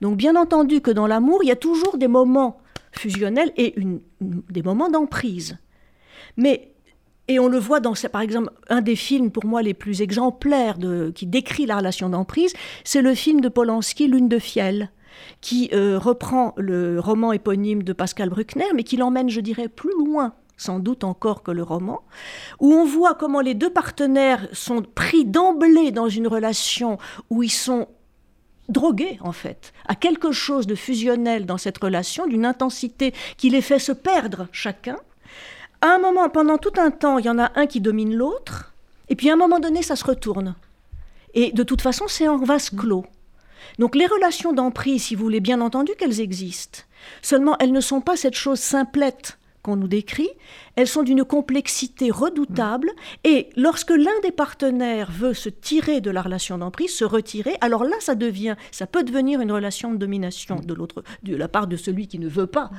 [0.00, 2.58] Donc bien entendu que dans l'amour, il y a toujours des moments
[2.92, 5.58] fusionnels et une, des moments d'emprise.
[6.36, 6.72] Mais
[7.28, 10.76] et on le voit dans, par exemple, un des films pour moi les plus exemplaires
[11.14, 14.90] qui décrit la relation d'emprise, c'est le film de Polanski, Lune de fiel,
[15.40, 19.92] qui euh, reprend le roman éponyme de Pascal Bruckner, mais qui l'emmène, je dirais, plus
[19.96, 22.02] loin sans doute encore que le roman,
[22.58, 26.98] où on voit comment les deux partenaires sont pris d'emblée dans une relation
[27.30, 27.88] où ils sont
[28.68, 33.62] drogués en fait, à quelque chose de fusionnel dans cette relation, d'une intensité qui les
[33.62, 34.98] fait se perdre chacun.
[35.80, 38.74] À un moment, pendant tout un temps, il y en a un qui domine l'autre,
[39.08, 40.54] et puis à un moment donné, ça se retourne.
[41.32, 43.06] Et de toute façon, c'est en vase clos.
[43.78, 46.80] Donc les relations d'emprise, si vous voulez bien entendu qu'elles existent,
[47.22, 50.30] seulement elles ne sont pas cette chose simplette qu'on nous décrit,
[50.76, 52.90] elles sont d'une complexité redoutable,
[53.24, 57.84] et lorsque l'un des partenaires veut se tirer de la relation d'emprise, se retirer, alors
[57.84, 61.66] là, ça devient, ça peut devenir une relation de domination de l'autre, de la part
[61.66, 62.70] de celui qui ne veut pas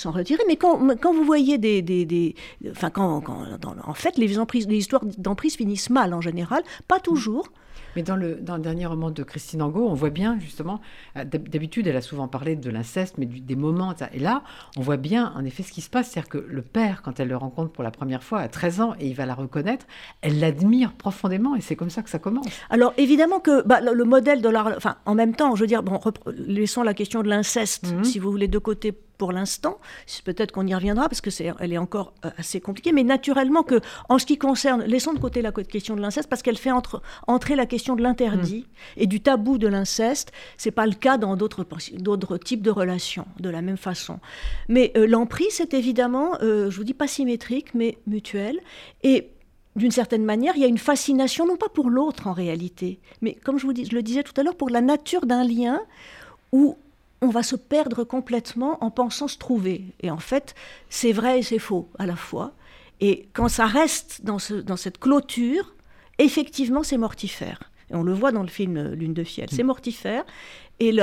[0.00, 0.42] s'en retirer.
[0.48, 2.34] Mais quand, vous voyez des, des,
[2.70, 7.48] enfin, quand, en fait, les, emprises, les histoires d'emprise finissent mal en général, pas toujours.
[7.96, 10.80] Mais dans le, dans le dernier roman de Christine Angot, on voit bien justement,
[11.16, 14.42] euh, d'habitude elle a souvent parlé de l'inceste, mais des moments, et là
[14.76, 17.28] on voit bien en effet ce qui se passe, c'est-à-dire que le père, quand elle
[17.28, 19.86] le rencontre pour la première fois à 13 ans et il va la reconnaître,
[20.22, 22.46] elle l'admire profondément et c'est comme ça que ça commence.
[22.70, 24.76] Alors évidemment que bah, le, modèle de la...
[24.76, 26.00] Enfin, en même temps, je veux dire, bon,
[26.36, 28.04] laissons la question de l'inceste, mhm.
[28.04, 29.78] si vous voulez, de côté pour l'instant.
[30.24, 32.90] Peut-être qu'on y reviendra parce que c'est, elle est encore euh, assez compliquée.
[32.92, 33.78] Mais naturellement que,
[34.08, 36.72] en ce qui concerne, laissons de côté la question de l'inceste parce qu'elle fait
[37.26, 40.32] entrer la question de l'interdit et du tabou de l'inceste.
[40.56, 41.66] C'est pas le cas dans d'autres,
[41.98, 44.20] d'autres types de relations de la même façon.
[44.68, 48.58] Mais euh, l'emprise, c'est évidemment, euh, je vous dis pas symétrique, mais mutuel.
[49.02, 49.32] Et
[49.76, 53.34] d'une certaine manière, il y a une fascination, non pas pour l'autre en réalité, mais
[53.34, 55.78] comme je vous dis, je le disais tout à l'heure, pour la nature d'un lien
[56.52, 56.78] où
[57.22, 59.84] on va se perdre complètement en pensant se trouver.
[60.00, 60.54] Et en fait,
[60.88, 62.52] c'est vrai et c'est faux à la fois.
[63.00, 65.74] Et quand ça reste dans, cette clôture,
[66.18, 67.70] effectivement, c'est mortifère.
[67.90, 69.48] Et on le voit dans le film Lune de fiel.
[69.50, 70.24] C'est mortifère.
[70.78, 70.96] Et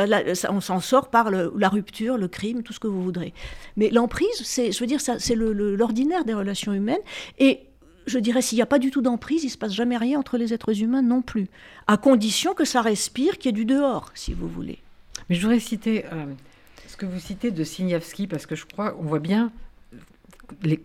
[0.49, 3.33] on s'en sort par la rupture, le crime, tout ce que vous voudrez.
[3.75, 6.97] Mais l'emprise, c'est, je veux dire, c'est l'ordinaire des relations humaines.
[7.37, 7.61] Et
[8.07, 10.17] je dirais, s'il n'y a pas du tout d'emprise, il ne se passe jamais rien
[10.17, 11.47] entre les êtres humains non plus.
[11.87, 14.79] À condition que ça respire, qu'il y ait du dehors, si vous voulez.
[15.29, 16.25] Mais je voudrais citer euh,
[16.87, 19.51] ce que vous citez de Signavski, parce que je crois, on voit bien,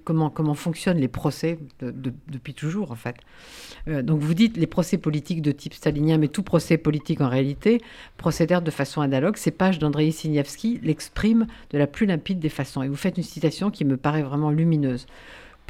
[0.05, 3.17] comment, comment fonctionnent les procès depuis toujours, en fait.
[3.89, 7.29] Euh, donc vous dites les procès politiques de type stalinien, mais tout procès politique en
[7.29, 7.81] réalité
[8.17, 9.37] procédèrent de façon analogue.
[9.37, 12.83] Ces pages d'Andrei Signevski l'expriment de la plus limpide des façons.
[12.83, 15.07] Et vous faites une citation qui me paraît vraiment lumineuse.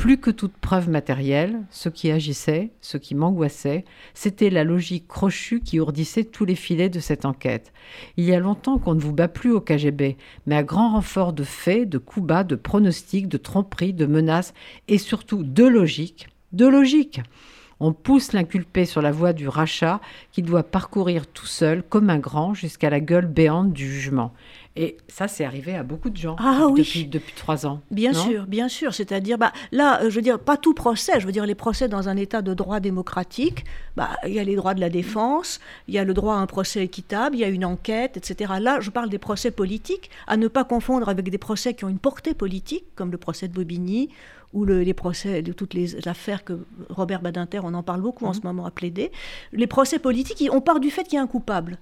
[0.03, 3.85] Plus que toute preuve matérielle, ce qui agissait, ce qui m'angoissait,
[4.15, 7.73] c'était la logique crochue qui ourdissait tous les filets de cette enquête.
[8.17, 11.33] Il y a longtemps qu'on ne vous bat plus au KGB, mais à grand renfort
[11.33, 14.55] de faits, de coups bas, de pronostics, de tromperies, de menaces
[14.89, 17.21] et surtout de logique, de logique.
[17.85, 22.19] On pousse l'inculpé sur la voie du rachat qu'il doit parcourir tout seul, comme un
[22.19, 24.33] grand, jusqu'à la gueule béante du jugement.
[24.75, 27.07] Et ça, c'est arrivé à beaucoup de gens ah, depuis, oui.
[27.07, 27.83] depuis trois ans.
[27.91, 28.95] Bien sûr, bien sûr.
[28.95, 31.21] C'est-à-dire, bah, là, euh, je veux dire, pas tout procès.
[31.21, 33.65] Je veux dire, les procès dans un État de droit démocratique,
[33.97, 36.39] bah, il y a les droits de la défense, il y a le droit à
[36.39, 38.55] un procès équitable, il y a une enquête, etc.
[38.61, 41.91] Là, je parle des procès politiques, à ne pas confondre avec des procès qui ont
[41.91, 44.09] une portée politique, comme le procès de Bobigny
[44.55, 46.59] ou les procès de toutes les affaires que
[46.91, 48.35] Robert Badinter, on en parle beaucoup en mhm.
[48.35, 49.11] ce moment, a plaidé.
[49.53, 51.79] Les procès politiques, on part du fait qu'il y a un coupable.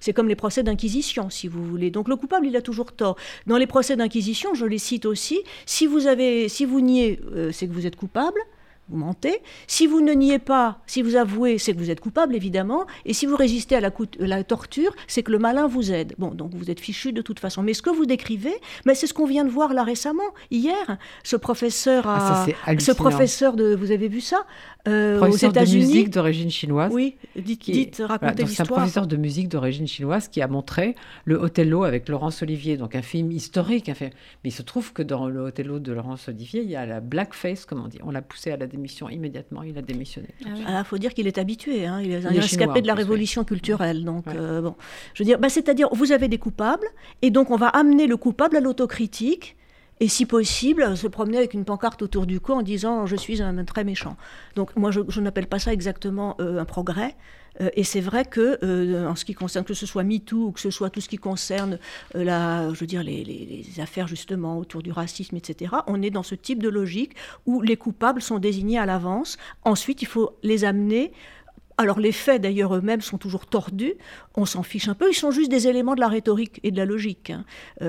[0.00, 1.90] C'est comme les procès d'inquisition, si vous voulez.
[1.90, 3.16] Donc le coupable, il a toujours tort.
[3.46, 7.52] Dans les procès d'inquisition, je les cite aussi, si vous, avez, si vous niez, euh,
[7.52, 8.40] c'est que vous êtes coupable
[8.90, 9.38] vous mentez.
[9.66, 12.86] Si vous ne niez pas, si vous avouez, c'est que vous êtes coupable, évidemment.
[13.04, 16.14] Et si vous résistez à la, torture, c'est que le malin vous aide.
[16.18, 17.62] Bon, donc vous êtes fichu de toute façon.
[17.62, 20.98] Mais ce que vous décrivez, mais c'est ce qu'on vient de voir là récemment, hier.
[21.22, 22.46] Ce professeur, ah,
[22.78, 24.44] ce professeur de, vous avez vu ça,
[24.88, 25.84] euh, aux États-Unis.
[25.84, 26.90] de musique d'origine chinoise.
[26.92, 28.66] Oui, dites, dites racontez l'histoire.
[28.66, 32.76] C'est un professeur de musique d'origine chinoise qui a montré le Othello avec Laurence Olivier,
[32.76, 33.88] donc un film historique.
[33.88, 34.10] Un film.
[34.42, 37.00] Mais il se trouve que dans le Othello de Laurence Olivier, il y a la
[37.00, 37.98] blackface, comme on dit.
[38.02, 38.79] On l'a poussé à la démission
[39.10, 40.28] immédiatement, il a démissionné.
[40.44, 42.00] Il ah faut dire qu'il est habitué, hein.
[42.02, 44.04] il est un rescapé de la révolution culturelle.
[44.04, 44.74] Donc, euh, bon,
[45.14, 46.86] je veux dire, bah, c'est-à-dire, vous avez des coupables,
[47.22, 49.56] et donc on va amener le coupable à l'autocritique
[50.00, 53.42] et si possible, se promener avec une pancarte autour du cou en disant je suis
[53.42, 54.16] un, très méchant.
[54.56, 57.16] Donc moi, je, n'appelle pas ça exactement euh, un progrès.
[57.60, 60.52] Euh, et c'est vrai que, euh, en ce qui concerne que ce soit MeToo ou
[60.52, 61.78] que ce soit tout ce qui concerne
[62.14, 66.34] la, je veux dire, les, affaires justement autour du racisme, etc., on est dans ce
[66.34, 69.36] type de logique où les coupables sont désignés à l'avance.
[69.64, 71.12] Ensuite, il faut les amener
[71.76, 73.94] alors les faits d'ailleurs eux-mêmes sont toujours tordus,
[74.34, 76.76] on s'en fiche un peu, ils sont juste des éléments de la rhétorique et de
[76.76, 77.44] la logique, hein,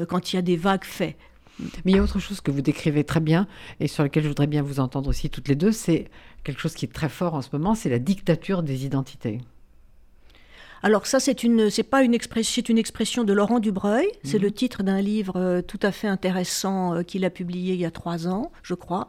[0.08, 1.17] quand il y a des vagues faits.
[1.86, 3.47] Mais il y a autre chose que vous décrivez très bien
[3.80, 6.10] et sur lequel je voudrais bien vous entendre aussi toutes les deux, c'est
[6.43, 9.39] quelque chose qui est très fort en ce moment, c'est la dictature des identités.
[10.84, 14.08] Alors ça, c'est une, c'est pas une expression, c'est une expression de Laurent Dubreuil.
[14.24, 14.43] C'est mhm.
[14.43, 17.86] le titre d'un livre euh, tout à fait intéressant euh, qu'il a publié il y
[17.86, 19.08] a trois ans, je crois,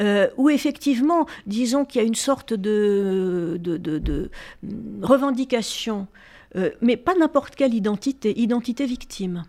[0.00, 4.30] euh, où effectivement, disons qu'il y a une sorte de, de, de,
[5.02, 6.06] revendication,
[6.80, 9.44] mais pas n'importe quelle identité, identité victime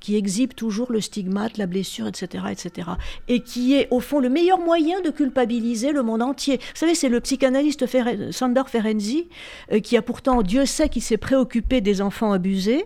[0.00, 2.90] qui exhibe toujours le stigmate, la blessure, etc., etc.,
[3.28, 6.56] et qui est au fond le meilleur moyen de culpabiliser le monde entier.
[6.58, 7.84] Vous savez, c'est le psychanalyste
[8.30, 9.28] Sander Ferenczi,
[9.72, 12.84] euh, qui a pourtant, Dieu sait, qui s'est préoccupé des enfants abusés,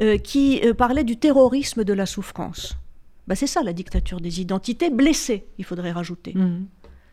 [0.00, 2.76] euh, qui euh, parlait du terrorisme de la souffrance.
[3.26, 6.32] Bah, c'est ça la dictature des identités blessées, il faudrait rajouter.
[6.34, 6.66] Mmh.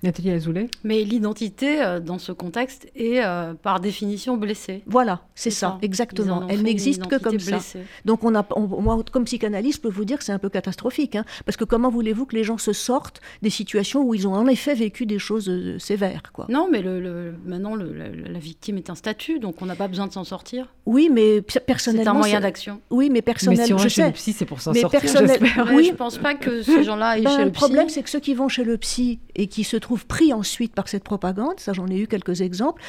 [0.05, 4.83] Nathalie Azoulay Mais l'identité, euh, dans ce contexte, est euh, par définition blessée.
[4.85, 6.47] Voilà, c'est ça, exactement.
[6.49, 7.59] Elle n'existe que comme ça.
[8.05, 11.15] Donc, on a, moi, comme psychanalyste, je peux vous dire que c'est un peu catastrophique.
[11.15, 14.33] Hein, parce que comment voulez-vous que les gens se sortent des situations où ils ont
[14.33, 16.45] en effet vécu des choses euh, sévères quoi?
[16.49, 20.13] Non, mais le, maintenant, la, victime est un statut, donc on n'a pas besoin de
[20.13, 20.67] s'en sortir.
[20.85, 22.03] Oui, mais personnellement.
[22.03, 22.81] C'est un moyen d'action.
[22.89, 23.63] Oui, mais personnellement.
[23.63, 25.01] Mais si on va chez le psy, c'est pour s'en sortir.
[25.01, 25.39] Personnel...
[25.73, 27.61] Oui, je ne pense pas que ces gens-là aillent ben, chez le, le psy.
[27.61, 30.33] Le problème, c'est que ceux qui vont chez le psy et qui se trouvent pris
[30.33, 32.81] ensuite par cette propagande, ça j'en ai eu quelques exemples,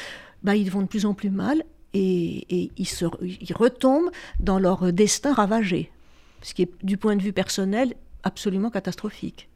[0.43, 1.65] bah, ils vont de plus en plus mal
[1.95, 5.91] et, ils, retombent dans leur destin ravagé,
[6.43, 9.49] ce qui est du point de vue personnel absolument catastrophique.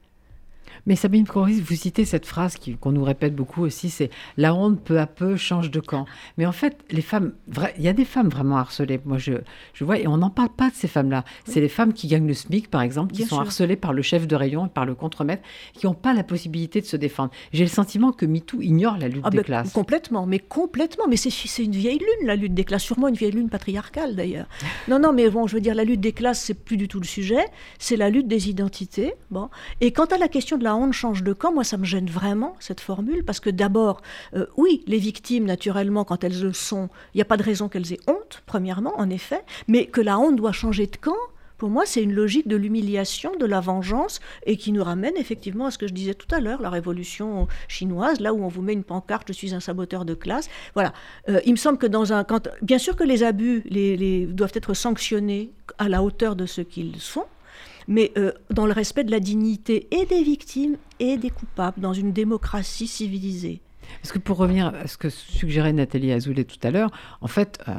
[0.86, 4.80] Mais Sabine Coris, vous citez cette phrase qu'on nous répète beaucoup aussi, c'est la honte
[4.80, 6.06] peu à peu change de camp.
[6.38, 7.32] Mais en fait, les femmes,
[7.76, 9.00] il y a des femmes vraiment harcelées.
[9.04, 9.32] Moi, je,
[9.74, 11.24] je vois, et on n'en parle pas de ces femmes-là.
[11.44, 14.26] C'est les femmes qui gagnent le SMIC, par exemple, qui sont harcelées par le chef
[14.26, 15.42] de rayon et par le contremaître,
[15.74, 17.30] qui n'ont pas la possibilité de se défendre.
[17.52, 19.72] J'ai le sentiment que MeToo ignore la lutte ah des ben, classes.
[19.72, 21.04] Complètement, mais complètement.
[21.08, 22.84] Mais c'est une vieille lune, la lutte des classes.
[22.84, 24.46] Sûrement une vieille lune patriarcale, d'ailleurs.
[24.88, 27.00] non, non, mais bon, je veux dire, la lutte des classes, c'est plus du tout
[27.00, 27.44] le sujet.
[27.78, 29.14] C'est la lutte des identités.
[29.30, 29.48] Bon.
[29.80, 32.08] Et quant à la question de la honte change de camp, moi ça me gêne
[32.08, 34.02] vraiment cette formule, parce que d'abord,
[34.34, 37.68] euh, oui, les victimes, naturellement, quand elles le sont, il n'y a pas de raison
[37.68, 41.16] qu'elles aient honte, premièrement, en effet, mais que la honte doit changer de camp,
[41.58, 45.66] pour moi, c'est une logique de l'humiliation, de la vengeance, et qui nous ramène effectivement
[45.66, 48.62] à ce que je disais tout à l'heure, la révolution chinoise, là où on vous
[48.62, 50.48] met une pancarte "Je suis un saboteur de classe".
[50.72, 50.94] Voilà.
[51.28, 53.62] Euh, il me semble que dans un, quand, bien sûr que les abus
[54.32, 57.26] doivent être sanctionnés à la hauteur de ce qu'ils sont,
[57.90, 61.92] mais euh, dans le respect de la dignité et des victimes et des coupables, dans
[61.92, 63.60] une démocratie civilisée.
[64.00, 67.58] Parce que pour revenir à ce que suggérait Nathalie Azoulay tout à l'heure, en fait,
[67.68, 67.72] euh,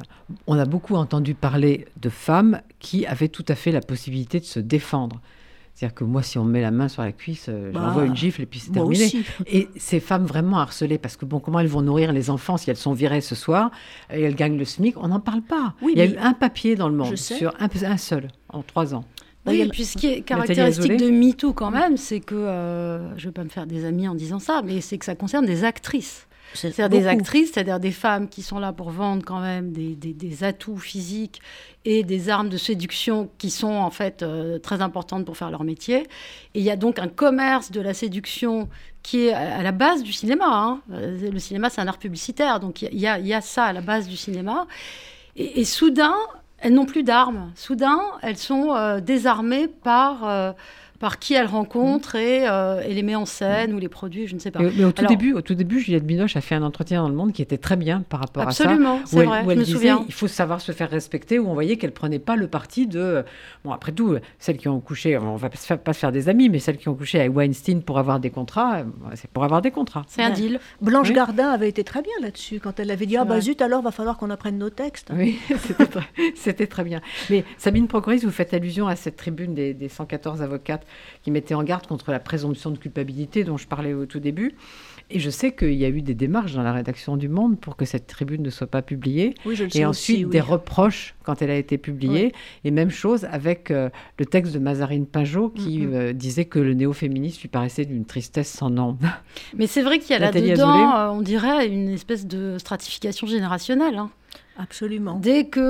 [0.45, 4.45] on a beaucoup entendu parler de femmes qui avaient tout à fait la possibilité de
[4.45, 5.21] se défendre.
[5.73, 8.03] C'est-à-dire que moi, si on me met la main sur la cuisse, euh, Bah, j'envoie
[8.05, 9.05] une gifle et puis c'est terminé.
[9.05, 9.23] aussi.
[9.47, 12.69] Et ces femmes vraiment harcelées, parce que bon, comment elles vont nourrir les enfants si
[12.69, 13.71] elles sont virées ce soir
[14.13, 14.97] et elles gagnent le SMIC?
[14.97, 15.75] On n'en parle pas.
[15.81, 18.61] Oui, Il y a eu un papier dans le monde sur un, un seul en
[18.63, 19.05] trois ans.
[19.45, 23.09] Y Oui, et puis ce qui est caractéristique de MeToo quand même, c'est que, euh,
[23.17, 25.15] je ne vais pas me faire des amis en disant ça, mais c'est que ça
[25.15, 26.27] concerne des actrices.
[26.73, 30.13] C'est-à-dire des actrices, c'est-à-dire des femmes qui sont là pour vendre quand même des, des-
[30.13, 31.39] des atouts physiques
[31.85, 35.63] et des armes de séduction qui sont en fait euh, très importantes pour faire leur
[35.63, 35.99] métier.
[36.53, 38.67] Et il y a donc un commerce de la séduction
[39.01, 40.45] qui est à la base du cinéma.
[40.49, 40.81] hein.
[40.91, 43.63] Euh, Le cinéma, c'est un art publicitaire, donc il y, a- il y a ça
[43.63, 44.67] à la base du cinéma.
[45.37, 46.15] Et, et soudain,
[46.61, 47.51] elles n'ont plus d'armes.
[47.55, 50.53] Soudain, elles sont euh, désarmées par, euh,
[51.01, 54.35] par qui elles rencontrent et, euh, et les met en scène ou les produits, je
[54.35, 54.59] ne sais pas.
[54.59, 57.01] Mais, mais au tout Alors- début, au tout début, Juliette Binoche a fait un entretien
[57.01, 58.65] dans le Monde qui était très bien par rapport à ça.
[58.65, 60.05] Absolument, c'est elle, vrai, où je elle me disait, souviens.
[60.07, 63.25] il faut savoir se faire respecter, où on voyait qu'elle prenait pas le parti de...
[63.65, 66.59] Bon, après tout, celles qui ont couché, on va pas se faire, des amis, mais
[66.59, 68.83] celles qui ont couché avec Weinstein pour avoir des contrats, euh,
[69.15, 70.03] c'est pour avoir des contrats.
[70.07, 70.35] C'est un Ouais.
[70.35, 70.59] deal.
[70.81, 71.15] Blanche Oui.
[71.15, 73.89] Gardin avait été très bien là-dessus, quand elle avait dit Ah bah zut, alors va
[73.91, 75.09] falloir qu'on apprenne nos textes.
[75.13, 76.03] Oui, c'était très,
[76.35, 77.01] c'était très bien.
[77.31, 80.85] Mais Sabine Procoris, vous faites allusion à cette tribune des, des 114 avocates
[81.23, 84.55] qui mettaient en garde contre la présomption de culpabilité dont je parlais au tout début.
[85.13, 87.75] Et je sais qu'il y a eu des démarches dans la rédaction du Monde pour
[87.75, 89.33] que cette tribune ne soit pas publiée.
[89.45, 90.31] Oui, je le Et ensuite, aussi, oui.
[90.31, 92.33] des reproches quand elle a été publiée.
[92.63, 96.73] Et même chose avec euh, le texte de Mazarine Pinjot qui euh, disait que le
[96.73, 98.97] néo-féminisme lui paraissait d'une tristesse sans nom.
[99.53, 103.97] Mais c'est vrai qu'il y a là-dedans, euh, on dirait, une espèce de stratification générationnelle.
[103.97, 104.11] hein.
[104.57, 105.17] Absolument.
[105.19, 105.61] Dès qu'il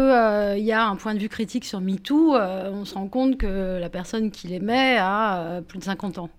[0.63, 3.79] y a un point de vue critique sur MeToo, euh, on se rend compte que
[3.79, 6.29] la personne qui l'émet a euh, plus de 50 ans.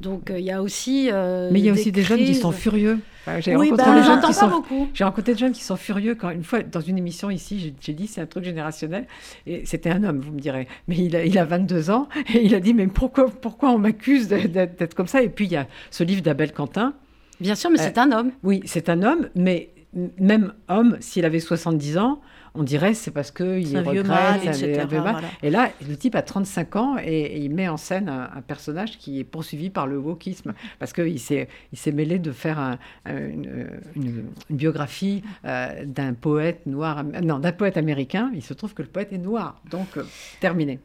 [0.00, 1.08] Donc euh, il y a aussi.
[1.12, 3.00] euh, Mais il y a aussi des jeunes qui sont furieux.
[3.26, 4.88] Enfin, J'ai Oui, rencontré bah, des On jeunes n'entend qui pas sont beaucoup.
[4.94, 7.92] J'ai rencontré des jeunes qui sont furieux quand une fois dans une émission ici, j'ai-
[7.94, 9.06] dit c'est un truc générationnel
[9.46, 10.68] et c'était un homme, vous me direz.
[10.86, 13.78] Mais il a, il a 22 ans et il a dit mais pourquoi, pourquoi on
[13.78, 15.20] m'accuse d'être comme ça?
[15.22, 16.94] Et puis il y a ce livre d'Abel Quentin.
[17.40, 18.30] Bien sûr, mais Euh, c'est un homme.
[18.44, 19.70] Oui, c'est un homme, mais
[20.18, 22.20] même homme, s'il avait 70 ans,
[22.54, 24.06] on dirait c'est parce qu'il C'est un regrette.
[24.10, 24.86] un etc.
[24.88, 25.20] voilà.
[25.42, 28.40] Et là, le type a 35 ans et, et il met en scène un, un
[28.40, 32.58] personnage qui est poursuivi par le wokisme parce qu'il s'est, il s'est mêlé de faire
[32.58, 33.66] un- un- une,
[33.96, 38.30] une- une biographie euh, d'un poète noir, non, d'un poète américain.
[38.34, 40.02] Il se trouve que le poète est noir, donc euh,
[40.40, 40.80] terminé.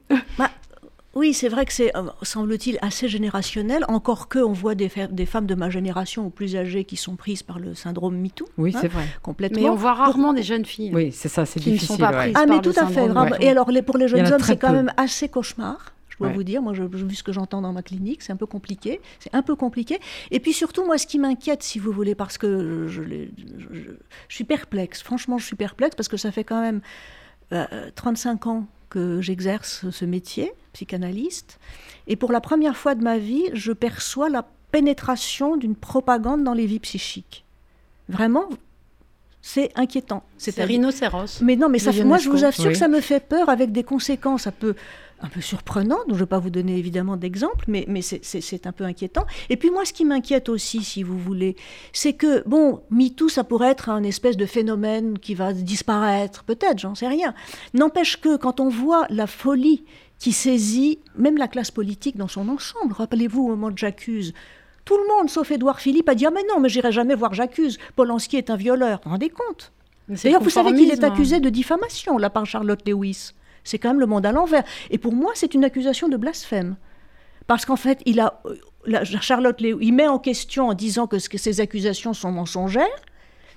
[1.16, 5.45] Oui, c'est vrai que c'est, euh, semble-t-il, assez générationnel, encore que on voit des, femmes
[5.45, 8.45] de ma génération ou plus âgées qui sont prises par le syndrome MeToo.
[8.57, 9.05] Oui, hein, c'est vrai.
[9.22, 9.61] Complètement.
[9.61, 10.91] Mais on voit rarement des jeunes filles.
[10.93, 11.95] Oui, c'est ça, c'est Qui ne difficile.
[11.97, 12.32] sont pas ouais.
[12.32, 12.34] prises.
[12.36, 13.07] Ah, mais tout à fait.
[13.09, 13.30] ouais.
[13.41, 14.76] Et alors, les- pour les jeunes hommes, c'est quand peu.
[14.76, 15.93] même assez cauchemar.
[16.09, 16.34] Je dois Ouais.
[16.34, 19.01] vous dire, moi, je, vu ce que j'entends dans ma clinique, c'est un peu compliqué.
[19.20, 19.99] C'est un peu compliqué.
[20.30, 23.76] Et puis surtout, moi, ce qui m'inquiète, si vous voulez, parce que je, l'ai- je-
[23.76, 23.91] je-
[24.28, 25.01] je suis perplexe.
[25.01, 26.82] Franchement, je suis perplexe parce que ça fait quand même
[27.51, 31.60] euh, 35 ans que j'exerce ce métier, psychanalyste.
[32.06, 36.54] Et pour la première fois de ma vie, je perçois la pénétration d'une propagande dans
[36.54, 37.44] les vies psychiques.
[38.08, 38.46] Vraiment,
[39.41, 40.24] c'est inquiétant.
[40.38, 41.41] C'est C'est-à-dire- rhinocéros.
[41.41, 42.74] mais non, mais ça, fait- moi je vous assure Oui.
[42.74, 44.76] que ça me fait peur avec des conséquences un peu,
[45.22, 45.99] un peu surprenantes.
[46.07, 49.26] Donc je ne vais pas vous donner évidemment d'exemples, mais, mais c'est- un peu inquiétant.
[49.49, 51.55] Et puis moi, ce qui m'inquiète aussi, si vous voulez,
[51.93, 56.80] c'est que, bon, MeToo, ça pourrait être un espèce de phénomène qui va disparaître, peut-être,
[56.80, 57.34] j'en sais rien.
[57.74, 59.84] N'empêche que quand on voit la folie
[60.20, 64.34] qui saisit même la classe politique dans son ensemble, rappelez-vous au moment de J'accuse,
[64.86, 67.34] tout le monde, sauf Édouard Philippe, a dit Ah, mais non, mais j'irai jamais voir
[67.34, 67.78] J'accuse.
[67.95, 68.97] Polanski est un violeur.
[68.99, 69.72] Vous vous rendez compte?
[70.09, 71.14] D'ailleurs, vous savez qu'il est conformisme.
[71.14, 73.32] accusé de diffamation, là, par Charlotte Lewis.
[73.64, 74.64] C'est quand même le monde à l'envers.
[74.89, 76.76] Et pour moi, c'est une accusation de blasphème.
[77.47, 81.20] Parce qu'en fait, il a, euh, Charlotte Lewis, il met en question en disant que
[81.20, 82.88] ces accusations sont mensongères.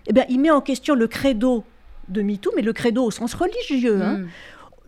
[0.07, 1.64] Eh bien, il met en question le credo
[2.09, 4.00] de MeToo, mais le credo au sens religieux.
[4.02, 4.18] hein.
[4.18, 4.28] Mm.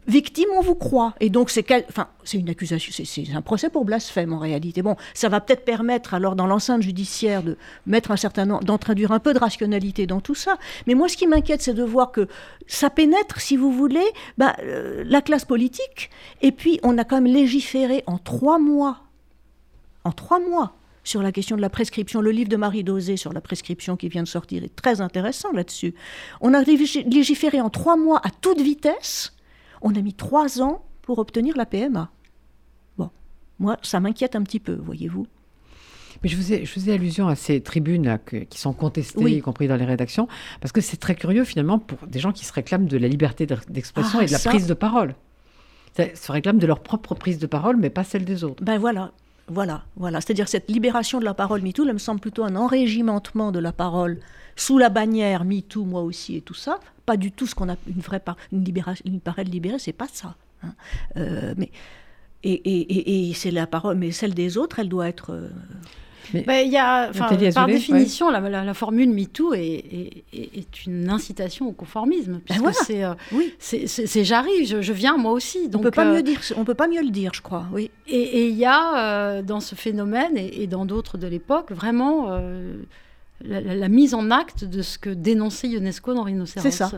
[0.08, 1.14] Victime, on vous croit.
[1.20, 4.80] Et donc, c'est quel- enfin, une accusation, c'est- un procès pour blasphème en réalité.
[4.80, 9.18] Bon, ça va peut-être permettre, alors, dans l'enceinte judiciaire, de mettre un certain d'introduire un
[9.18, 10.56] peu de rationalité dans tout ça.
[10.86, 12.26] Mais moi, ce qui m'inquiète, c'est de voir que
[12.66, 14.06] ça pénètre, si vous voulez,
[14.38, 16.08] bah, euh, la classe politique.
[16.40, 19.00] Et puis, on a quand même légiféré en trois mois.
[20.04, 20.72] En trois mois
[21.04, 22.22] sur la question de la prescription.
[22.22, 25.52] Le livre de Marie Dosé sur la prescription qui vient de sortir est très intéressant
[25.52, 25.94] là-dessus.
[26.40, 29.34] On a légif- légiféré en trois mois à toute vitesse.
[29.82, 32.10] On a mis trois ans pour obtenir la PMA.
[32.98, 33.10] Bon,
[33.58, 35.26] moi, ça m'inquiète un petit peu, voyez-vous.
[36.22, 39.34] Mais je faisais, je faisais allusion à ces tribunes là, que- qui sont contestées, Oui.
[39.34, 40.26] y compris dans les rédactions,
[40.60, 43.46] parce que c'est très curieux finalement pour des gens qui se réclament de la liberté
[43.46, 44.50] de- d'expression Ah, et de la ça.
[44.50, 45.14] prise de parole.
[46.14, 48.62] se réclament de leur propre prise de parole, mais pas celle des autres.
[48.62, 49.10] Ben voilà,
[49.48, 50.20] voilà, voilà.
[50.20, 53.72] C'est-à-dire cette libération de la parole MeToo, elle me semble plutôt un enrégimentement de la
[53.72, 54.20] parole
[54.56, 56.80] sous la bannière MeToo, moi aussi et tout ça.
[57.06, 58.22] Pas du tout ce qu'on a une vraie
[58.52, 60.34] une, libération, une parole libérée, c'est pas ça.
[60.62, 60.74] Hein.
[61.16, 61.70] Euh, mais
[62.44, 65.32] et, et, et, c'est la parole, mais celle des autres, elle doit être.
[65.32, 65.48] Euh,
[66.46, 67.10] bah, y a,
[67.54, 72.40] par définition, la, la, formule MeToo est, est, est, une incitation au conformisme.
[72.48, 73.54] Ben puisque c'est, euh, oui.
[73.58, 75.68] c'est, j'arrive, je, viens moi aussi.
[75.68, 77.66] Donc, on peut pas mieux dire, on peut pas mieux le dire, je crois.
[77.72, 77.90] Oui.
[78.06, 82.38] Et il y a dans ce phénomène et, dans d'autres de l'époque vraiment
[83.40, 86.62] la, mise en acte de ce que dénonçait UNESCO dans Rhinocéros.
[86.62, 86.90] C'est ça.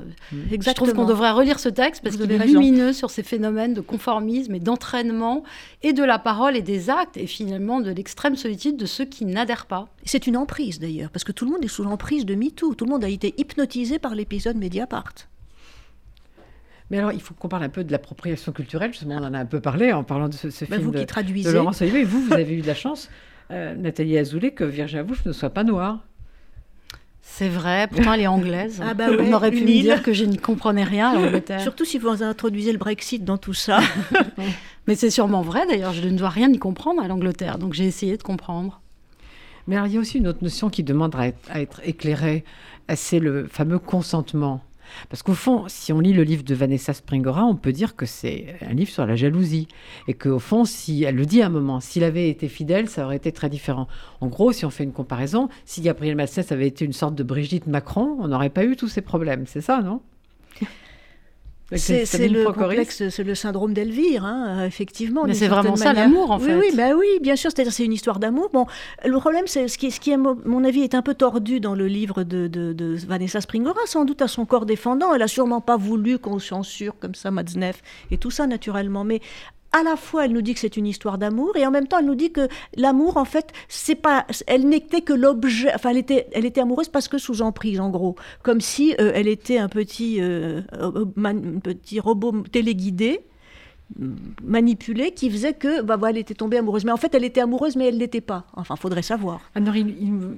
[0.51, 0.61] Exactement.
[0.63, 3.81] Je trouve qu'on devrait relire ce texte parce qu'il est lumineux sur ces phénomènes de
[3.81, 5.45] conformisme et d'entraînement
[5.83, 9.25] et de la parole et des actes et finalement de l'extrême solitude de ceux qui
[9.25, 9.89] n'adhèrent pas.
[10.05, 12.75] C'est une emprise d'ailleurs parce que tout le monde est sous l'emprise de MeToo.
[12.75, 15.13] Tout le monde a été hypnotisé par l'épisode Mediapart.
[16.91, 18.93] Mais alors, il faut qu'on parle un peu de l'appropriation culturelle.
[18.93, 21.07] Justement, on en a un peu parlé en parlant de ce, ben, film vous qui
[21.07, 21.49] traduisez.
[21.49, 22.03] de Laurence Olivier.
[22.03, 23.09] Vous, vous avez eu de la chance,
[23.53, 26.05] euh, Nathalie Azoulay, que Virginia Woolf ne soit pas noire.
[27.33, 28.83] C'est vrai, pourtant elle est anglaise.
[28.85, 31.61] Ah bah On aurait pu me dire que je n'y comprenais rien à l'Angleterre.
[31.61, 33.81] Surtout si vous introduisez le Brexit dans tout ça.
[34.87, 37.87] Mais c'est sûrement vrai d'ailleurs, je ne dois rien y comprendre à l'Angleterre, donc j'ai
[37.87, 38.81] essayé de comprendre.
[39.67, 41.81] Mais alors, il y a aussi une autre notion qui demande à être, à être
[41.85, 42.45] éclairée,
[42.95, 44.63] c'est le fameux consentement.
[45.09, 48.07] Parce qu'au fond, si on lit le livre de Vanessa Springora, on peut dire que
[48.07, 49.69] c'est un livre sur la jalousie.
[50.09, 53.05] Et qu'au fond, si elle le dit à un moment, s'il avait été fidèle, ça
[53.05, 53.89] aurait été très différent.
[54.21, 57.23] En gros, si on fait une comparaison, si Gabriel Massès avait été une sorte de
[57.23, 59.45] Brigitte Macron, on n'aurait pas eu tous ces problèmes.
[59.47, 60.01] C'est ça, non?
[61.77, 65.25] C'est le complexe, c'est le syndrome d'Elvire, hein, effectivement.
[65.25, 66.57] Mais c'est vraiment ça l'amour, en fait.
[66.57, 68.51] Oui, bah oui, bien sûr, c'est-à-dire c'est une histoire d'amour.
[68.53, 68.67] Bon,
[69.05, 71.75] le problème, c'est ce qui, ce qui, à mon avis, est un peu tordu dans
[71.75, 75.15] le livre de, de, de, Vanessa Springora, sans doute à son corps défendant.
[75.15, 79.05] Elle a sûrement pas voulu qu'on censure comme ça Matzneff et tout ça, naturellement.
[79.05, 79.21] Mais
[79.73, 81.99] à la fois elle nous dit que c'est une histoire d'amour et en même temps
[81.99, 85.99] elle nous dit que l'amour en fait c'est pas elle n'était que l'objet enfin elle
[85.99, 89.59] était elle était amoureuse parce que sous emprise en gros comme si euh, elle était
[89.59, 90.63] un petit euh,
[91.63, 93.21] petit robot téléguidé
[94.43, 96.85] manipulé qui faisait que bah, voilà, elle était tombée amoureuse.
[96.85, 98.47] Mais en fait, elle était amoureuse, mais elle l'était pas.
[98.55, 99.41] Enfin, faudrait savoir.
[99.55, 99.87] Alors, il,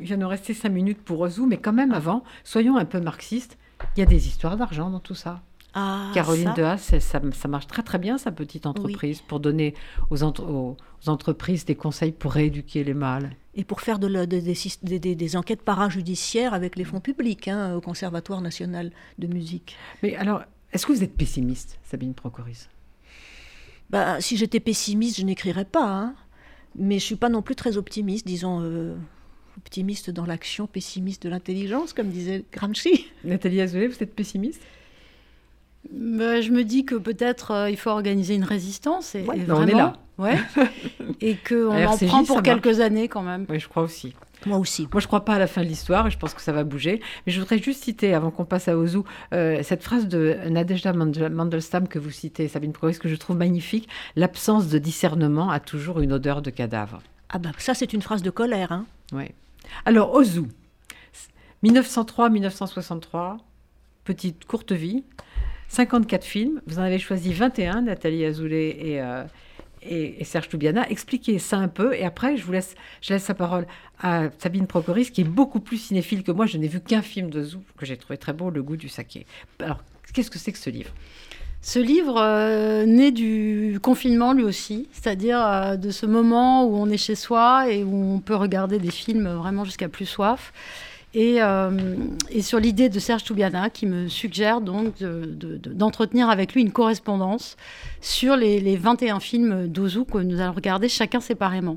[0.01, 3.59] vient de rester cinq minutes pour Ozu, mais quand même avant, soyons un peu marxistes.
[3.97, 5.41] Il y a des histoires d'argent dans tout ça.
[5.75, 9.75] Ah, Caroline ça, ça, marche très très bien, sa petite entreprise, pour donner
[10.11, 13.31] aux, aux, entreprises des conseils pour rééduquer les mâles.
[13.55, 18.43] Et pour faire de des, des, enquêtes parajudiciaires avec les fonds publics hein, au Conservatoire
[18.43, 19.77] national de musique.
[20.03, 20.43] Mais alors,
[20.73, 22.69] est-ce que vous êtes pessimiste, Sabine Procoris?
[23.89, 25.87] Bah, Si j'étais pessimiste, je n'écrirais pas.
[25.87, 26.15] Hein.
[26.77, 28.61] Mais je suis pas non plus très optimiste, disons.
[28.63, 28.95] Euh,
[29.59, 33.07] optimiste dans l'action, pessimiste de l'intelligence, comme disait Gramsci.
[33.25, 34.63] Nathalie Azoulay, vous êtes pessimiste?
[35.91, 39.15] Bah, je me dis que peut-être euh, il faut organiser une résistance.
[39.15, 39.95] Et, vraiment, on est là.
[40.19, 40.39] Ouais.
[41.21, 43.47] et qu'on en prend pour quelques années quand même.
[43.49, 44.15] Oui, je crois aussi.
[44.47, 44.83] Moi aussi.
[44.93, 46.53] Moi, je ne crois pas à la fin de l'histoire et je pense que ça
[46.53, 47.01] va bouger.
[47.27, 48.99] Mais je voudrais juste citer, avant qu'on passe à Ozu,
[49.33, 53.89] euh, cette phrase de Nadezhda Mandelstam que vous citez, Sabine Provis, que je trouve magnifique.
[54.17, 57.01] L'absence de discernement a toujours une odeur de cadavre.
[57.29, 58.73] Ah bah ça, c'est une phrase de colère.
[58.73, 58.85] Hein.
[59.13, 59.25] Oui.
[59.85, 60.43] Alors, Ozu,
[61.65, 63.39] 1903-1963,
[64.05, 65.05] petite courte vie.
[65.73, 66.61] 54 films.
[66.67, 69.25] Vous en avez choisi 21, Nathalie Azoulay et, euh,
[69.81, 70.87] et, Serge Toubiana.
[70.91, 71.95] Expliquez ça un peu.
[71.95, 73.67] Et après, je vous laisse, je laisse la parole
[73.99, 76.45] à Sabine Procoris, qui est beaucoup plus cinéphile que moi.
[76.45, 78.91] Je n'ai vu qu'un film de Zou que j'ai trouvé très beau, Le goût du
[78.91, 79.25] saké.
[79.61, 79.79] Alors,
[80.13, 80.93] qu'est-ce que c'est que ce livre?
[81.63, 86.91] Ce livre euh, naît du confinement lui aussi, c'est-à-dire euh, de ce moment où on
[86.91, 90.53] est chez soi et où on peut regarder des films vraiment jusqu'à plus soif.
[91.15, 91.97] Euh,
[92.31, 97.57] et, sur l'idée de Serge Toubiana qui me suggère donc d'entretenir avec lui une correspondance
[98.01, 101.77] sur les, 21 films d'Ozu que nous allons regarder chacun séparément.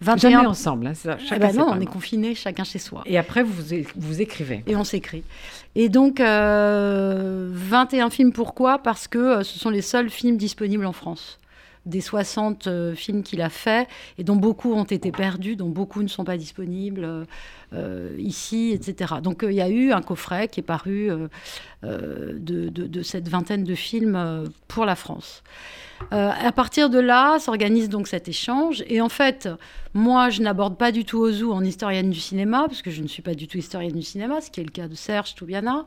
[0.00, 0.30] 21...
[0.30, 3.02] Jamais ensemble, hein, ça, eh ben non, on est confinés chacun chez soi.
[3.04, 3.62] Et après, vous,
[3.96, 4.62] vous écrivez.
[4.66, 5.24] Et on s'écrit.
[5.74, 8.78] Et donc, 21 euh, films, pourquoi?
[8.78, 11.38] Parce que euh, ce sont les seuls films disponibles en France
[11.86, 16.02] des 60 euh, films qu'il a fait et dont beaucoup ont été perdus, dont beaucoup
[16.02, 17.26] ne sont pas disponibles
[18.18, 19.14] ici, etc.
[19.22, 21.10] Donc il y a eu un coffret qui est paru
[21.82, 25.42] de, cette vingtaine de films pour la France.
[26.10, 28.82] à partir de là, s'organise donc cet échange.
[28.88, 29.48] Et en fait,
[29.94, 33.08] moi, je n'aborde pas du tout Ozu en historienne du cinéma, parce que je ne
[33.08, 35.86] suis pas du tout historienne du cinéma, ce qui est le cas de Serge Toubiana.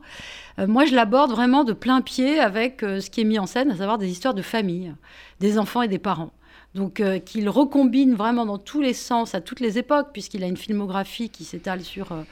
[0.58, 3.76] moi, je l'aborde vraiment de plein pied avec ce qui est mis en scène, à
[3.76, 4.94] savoir des histoires de famille
[5.40, 6.32] des enfants et des parents.
[6.74, 10.46] Donc euh, qu'il recombine vraiment dans tous les sens, à toutes les époques, puisqu'il a
[10.46, 12.22] une filmographie qui s'étale sur euh,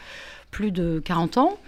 [0.50, 1.58] plus de 40 ans.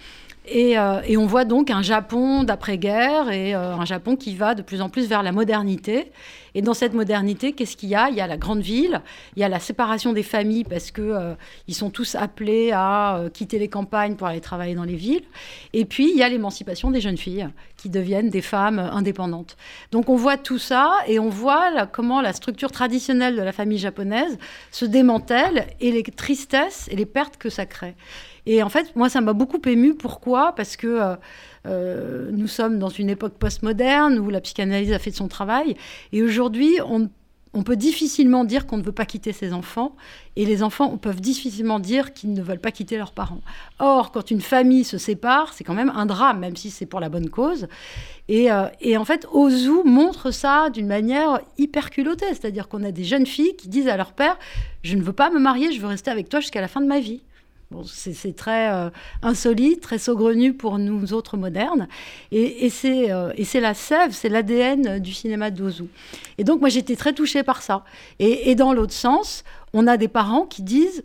[0.46, 4.54] Et, euh, et, on voit donc un Japon d'après-guerre et euh, un Japon qui va
[4.54, 6.12] de plus en plus vers la modernité.
[6.54, 8.10] Et dans cette modernité, qu'est-ce qu'il y a?
[8.10, 9.00] Il y a la grande ville,
[9.36, 11.34] il y a la séparation des familles parce que euh,
[11.66, 15.24] ils sont tous appelés à quitter les campagnes pour aller travailler dans les villes.
[15.72, 19.56] Et puis il y a l'émancipation des jeunes filles qui deviennent des femmes indépendantes.
[19.92, 23.78] Donc on voit tout ça et on voit comment la structure traditionnelle de la famille
[23.78, 24.38] japonaise
[24.70, 27.94] se démantèle et les tristesses et les pertes que ça crée.
[28.46, 29.94] Et en fait, moi, ça m'a beaucoup ému.
[29.94, 30.54] Pourquoi?
[30.54, 31.16] Parce que euh,
[31.66, 35.76] euh, nous sommes dans une époque postmoderne où la psychanalyse a fait de son travail.
[36.12, 37.08] Et aujourd'hui, on,
[37.54, 39.96] on, peut difficilement dire qu'on ne veut pas quitter ses enfants.
[40.36, 43.40] Et les enfants peuvent difficilement dire qu'ils ne veulent pas quitter leurs parents.
[43.78, 47.00] Or, quand une famille se sépare, c'est quand même un drame, même si c'est pour
[47.00, 47.66] la bonne cause.
[48.28, 52.28] Et, euh, et en fait, Ozu montre ça d'une manière hyper culottée.
[52.28, 54.38] C'est-à-dire qu'on a des jeunes filles qui disent à leur père
[54.82, 56.86] Je ne veux pas me marier, je veux rester avec toi jusqu'à la fin de
[56.86, 57.22] ma vie.
[57.74, 58.88] Bon, c'est très euh,
[59.22, 61.88] insolite, très saugrenu pour nous autres modernes.
[62.30, 65.86] Et, et c'est euh, la sève, c'est l'ADN du cinéma d'Ozu.
[66.38, 67.84] Et donc, moi, j'étais très touchée par ça.
[68.20, 71.02] Et, et dans l'autre sens, on a des parents qui disent,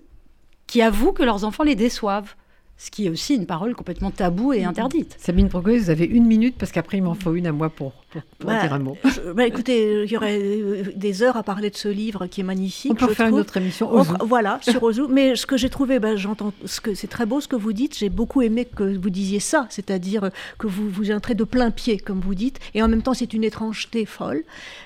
[0.67, 2.35] qui avouent que leurs enfants les déçoivent
[2.77, 5.15] ce qui est aussi une parole complètement taboue et interdite.
[5.19, 7.91] Sabine Procois, vous avez une minute parce qu'après il m'en faut une à moi pour,
[8.09, 8.97] pour, pour bah, dire un mot.
[9.03, 12.41] Je, bah, écoutez, il y aurait euh, des heures à parler de ce livre qui
[12.41, 12.91] est magnifique.
[12.91, 13.39] On peut faire trouve.
[13.39, 13.91] une autre émission.
[13.91, 14.11] Ozu.
[14.19, 15.03] On, voilà, sur Ozu.
[15.09, 17.73] Mais ce que j'ai trouvé, bah, j'entends, ce que c'est très beau ce que vous
[17.73, 17.97] dites.
[17.97, 21.97] J'ai beaucoup aimé que vous disiez ça, c'est-à-dire que vous vous entrez de plein pied,
[21.97, 24.43] comme vous dites, et en même temps c'est une étrangeté folle.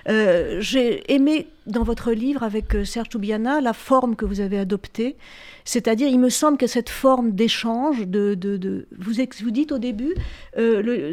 [0.09, 4.59] Euh, j'ai aimé dans votre livre avec euh, Serge Toubiana la forme que vous avez
[4.59, 5.15] adoptée.
[5.65, 9.13] C'est-à-dire, il me semble que cette forme d'échange, de, de, de, vous,
[9.43, 10.13] vous dites au début,
[10.57, 11.11] euh, le,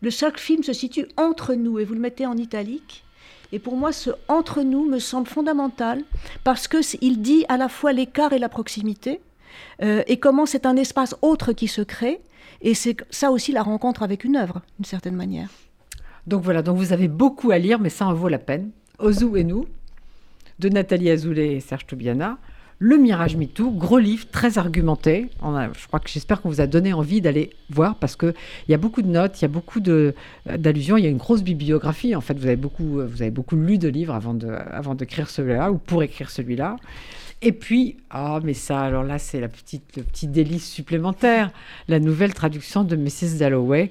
[0.00, 3.04] le chaque film se situe entre nous, et vous le mettez en italique.
[3.52, 6.02] Et pour moi, ce entre nous me semble fondamental
[6.44, 9.20] parce que il dit à la fois l'écart et la proximité,
[9.82, 12.20] euh, et comment c'est un espace autre qui se crée.
[12.60, 15.48] Et c'est ça aussi la rencontre avec une œuvre, d'une certaine manière.
[16.26, 18.70] Donc voilà, donc vous avez beaucoup à lire, mais ça en vaut la peine.
[18.98, 19.66] Ozu et nous,
[20.58, 22.38] de Nathalie Azoulay et Serge Toubiana.
[22.80, 25.26] Le Mirage MeToo, gros livre, très argumenté.
[25.42, 28.34] On a, je crois que j'espère qu'on vous a donné envie d'aller voir parce qu'il
[28.68, 31.42] y a beaucoup de notes, il y a beaucoup d'allusions, il y a une grosse
[31.42, 32.14] bibliographie.
[32.14, 34.96] En fait, vous avez beaucoup, vous avez beaucoup lu de livres avant d'écrire de, avant
[35.26, 36.76] celui-là ou pour écrire celui-là.
[37.42, 41.50] Et puis, ah, mais ça, alors là, c'est la petite, le petit délice supplémentaire,
[41.88, 43.38] la nouvelle traduction de Mrs.
[43.38, 43.90] Dalloway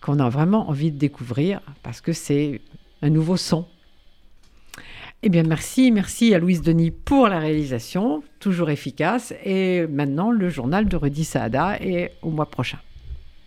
[0.00, 2.60] qu'on a vraiment envie de découvrir parce que c'est
[3.02, 3.66] un nouveau son.
[5.24, 9.34] Eh bien, merci, merci à Louise Denis pour la réalisation, toujours efficace.
[9.44, 12.78] Et maintenant, le journal de Rudy Saada est au mois prochain.